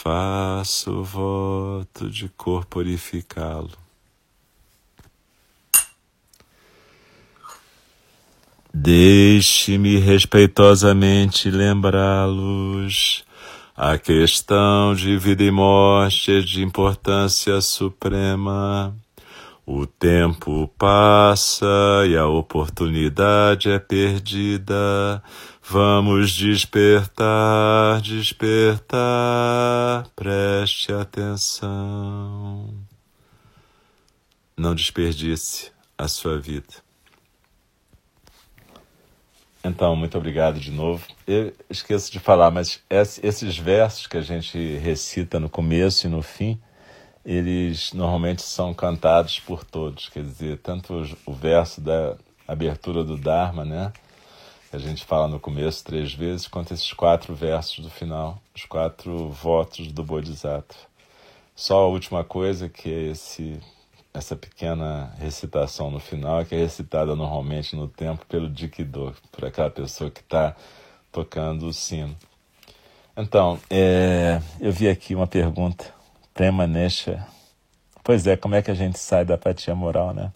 Faço 0.00 1.02
voto 1.02 2.08
de 2.08 2.28
corporificá-lo. 2.28 3.76
Deixe-me 8.72 9.96
respeitosamente 9.96 11.50
lembrá-los. 11.50 13.24
A 13.76 13.98
questão 13.98 14.94
de 14.94 15.16
vida 15.16 15.42
e 15.42 15.50
morte 15.50 16.30
é 16.30 16.40
de 16.42 16.62
importância 16.62 17.60
suprema. 17.60 18.96
O 19.70 19.86
tempo 19.86 20.66
passa 20.78 21.66
e 22.08 22.16
a 22.16 22.26
oportunidade 22.26 23.70
é 23.70 23.78
perdida. 23.78 25.22
Vamos 25.62 26.32
despertar, 26.32 28.00
despertar. 28.00 28.96
Preste 30.16 30.90
atenção. 30.90 32.74
Não 34.56 34.74
desperdice 34.74 35.70
a 35.98 36.08
sua 36.08 36.40
vida. 36.40 36.76
Então, 39.62 39.94
muito 39.94 40.16
obrigado 40.16 40.58
de 40.58 40.70
novo. 40.70 41.06
Eu 41.26 41.52
esqueço 41.68 42.10
de 42.10 42.18
falar, 42.18 42.50
mas 42.50 42.82
esses 43.22 43.58
versos 43.58 44.06
que 44.06 44.16
a 44.16 44.22
gente 44.22 44.78
recita 44.78 45.38
no 45.38 45.50
começo 45.50 46.06
e 46.06 46.10
no 46.10 46.22
fim, 46.22 46.58
eles 47.28 47.92
normalmente 47.92 48.40
são 48.40 48.72
cantados 48.72 49.38
por 49.38 49.62
todos. 49.62 50.08
Quer 50.08 50.22
dizer, 50.22 50.58
tanto 50.60 50.94
o 51.26 51.32
verso 51.34 51.78
da 51.78 52.16
abertura 52.46 53.04
do 53.04 53.18
Dharma, 53.18 53.66
né? 53.66 53.92
Que 54.70 54.76
a 54.76 54.78
gente 54.78 55.04
fala 55.04 55.28
no 55.28 55.38
começo 55.38 55.84
três 55.84 56.14
vezes, 56.14 56.48
quanto 56.48 56.72
esses 56.72 56.90
quatro 56.94 57.34
versos 57.34 57.80
do 57.80 57.90
final, 57.90 58.40
os 58.56 58.64
quatro 58.64 59.28
votos 59.28 59.92
do 59.92 60.02
Bodhisattva. 60.02 60.80
Só 61.54 61.80
a 61.80 61.88
última 61.88 62.24
coisa, 62.24 62.66
que 62.66 62.88
é 62.88 63.02
esse 63.10 63.60
essa 64.14 64.34
pequena 64.34 65.12
recitação 65.18 65.90
no 65.90 66.00
final, 66.00 66.44
que 66.46 66.54
é 66.54 66.58
recitada 66.58 67.14
normalmente 67.14 67.76
no 67.76 67.86
tempo 67.86 68.24
pelo 68.26 68.48
Dikido, 68.48 69.14
por 69.30 69.44
aquela 69.44 69.70
pessoa 69.70 70.10
que 70.10 70.20
está 70.20 70.56
tocando 71.12 71.66
o 71.66 71.74
sino. 71.74 72.16
Então, 73.14 73.60
é, 73.68 74.40
eu 74.60 74.72
vi 74.72 74.88
aqui 74.88 75.14
uma 75.14 75.26
pergunta, 75.26 75.92
Prema 76.38 76.68
Nesha. 76.68 77.26
Pois 78.04 78.24
é, 78.24 78.36
como 78.36 78.54
é 78.54 78.62
que 78.62 78.70
a 78.70 78.74
gente 78.74 78.96
sai 78.96 79.24
da 79.24 79.34
apatia 79.34 79.74
moral, 79.74 80.14
né? 80.14 80.30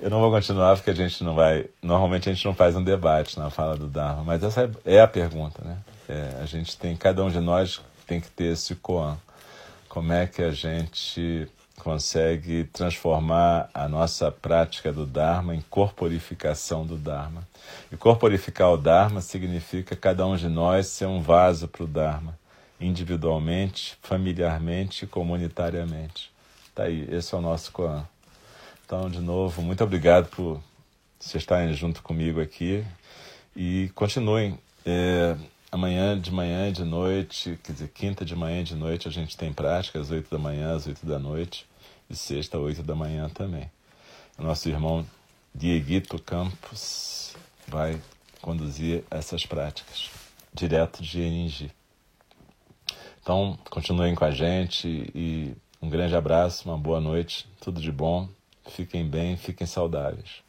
Eu 0.00 0.10
não 0.10 0.18
vou 0.18 0.28
continuar 0.28 0.74
porque 0.74 0.90
a 0.90 0.94
gente 0.94 1.22
não 1.22 1.36
vai. 1.36 1.66
Normalmente 1.80 2.28
a 2.28 2.32
gente 2.32 2.44
não 2.44 2.52
faz 2.52 2.74
um 2.74 2.82
debate 2.82 3.38
na 3.38 3.48
fala 3.48 3.76
do 3.76 3.86
Dharma, 3.86 4.24
mas 4.24 4.42
essa 4.42 4.68
é 4.84 5.00
a 5.00 5.06
pergunta, 5.06 5.62
né? 5.64 5.78
É, 6.08 6.42
a 6.42 6.46
gente 6.46 6.76
tem, 6.76 6.96
cada 6.96 7.22
um 7.22 7.30
de 7.30 7.38
nós 7.38 7.80
tem 8.08 8.20
que 8.20 8.28
ter 8.28 8.54
esse 8.54 8.74
koan. 8.74 9.16
Como 9.88 10.12
é 10.12 10.26
que 10.26 10.42
a 10.42 10.50
gente 10.50 11.48
consegue 11.78 12.64
transformar 12.64 13.70
a 13.72 13.88
nossa 13.88 14.32
prática 14.32 14.92
do 14.92 15.06
Dharma 15.06 15.54
em 15.54 15.60
corporificação 15.70 16.84
do 16.84 16.96
Dharma. 16.96 17.46
E 17.90 17.96
corporificar 17.96 18.70
o 18.70 18.76
Dharma 18.76 19.20
significa 19.20 19.94
cada 19.94 20.26
um 20.26 20.34
de 20.34 20.48
nós 20.48 20.88
ser 20.88 21.06
um 21.06 21.22
vaso 21.22 21.68
para 21.68 21.84
o 21.84 21.86
Dharma, 21.86 22.36
individualmente, 22.80 23.98
familiarmente 24.02 25.04
e 25.04 25.08
comunitariamente. 25.08 26.30
Tá 26.74 26.84
aí, 26.84 27.06
esse 27.10 27.34
é 27.34 27.38
o 27.38 27.40
nosso 27.40 27.72
Koan. 27.72 28.06
Então, 28.84 29.08
de 29.10 29.20
novo, 29.20 29.62
muito 29.62 29.84
obrigado 29.84 30.28
por 30.28 30.60
vocês 31.18 31.42
estarem 31.42 31.72
junto 31.74 32.02
comigo 32.02 32.40
aqui 32.40 32.84
e 33.54 33.90
continuem. 33.94 34.58
É, 34.84 35.36
amanhã 35.70 36.18
de 36.18 36.32
manhã 36.32 36.68
e 36.68 36.72
de 36.72 36.84
noite, 36.84 37.58
quer 37.62 37.72
dizer, 37.72 37.88
quinta 37.88 38.24
de 38.24 38.34
manhã 38.34 38.60
e 38.60 38.64
de 38.64 38.74
noite 38.74 39.06
a 39.06 39.10
gente 39.10 39.36
tem 39.36 39.52
prática, 39.52 40.00
às 40.00 40.10
oito 40.10 40.30
da 40.30 40.38
manhã, 40.38 40.74
às 40.74 40.86
oito 40.86 41.04
da 41.06 41.18
noite 41.18 41.66
de 42.08 42.16
sexta 42.16 42.58
oito 42.58 42.82
da 42.82 42.94
manhã 42.94 43.28
também. 43.28 43.70
O 44.36 44.42
nosso 44.42 44.68
irmão 44.68 45.06
Dieguito 45.54 46.18
Campos 46.18 47.36
vai 47.68 48.00
conduzir 48.40 49.04
essas 49.10 49.46
práticas, 49.46 50.10
direto 50.52 51.02
de 51.02 51.20
Eningi. 51.20 51.70
Então, 53.22 53.58
continuem 53.70 54.14
com 54.14 54.24
a 54.24 54.30
gente 54.30 54.88
e 55.14 55.54
um 55.80 55.88
grande 55.88 56.14
abraço, 56.14 56.68
uma 56.68 56.78
boa 56.78 57.00
noite, 57.00 57.48
tudo 57.60 57.80
de 57.80 57.92
bom, 57.92 58.28
fiquem 58.68 59.06
bem, 59.06 59.36
fiquem 59.36 59.66
saudáveis. 59.66 60.42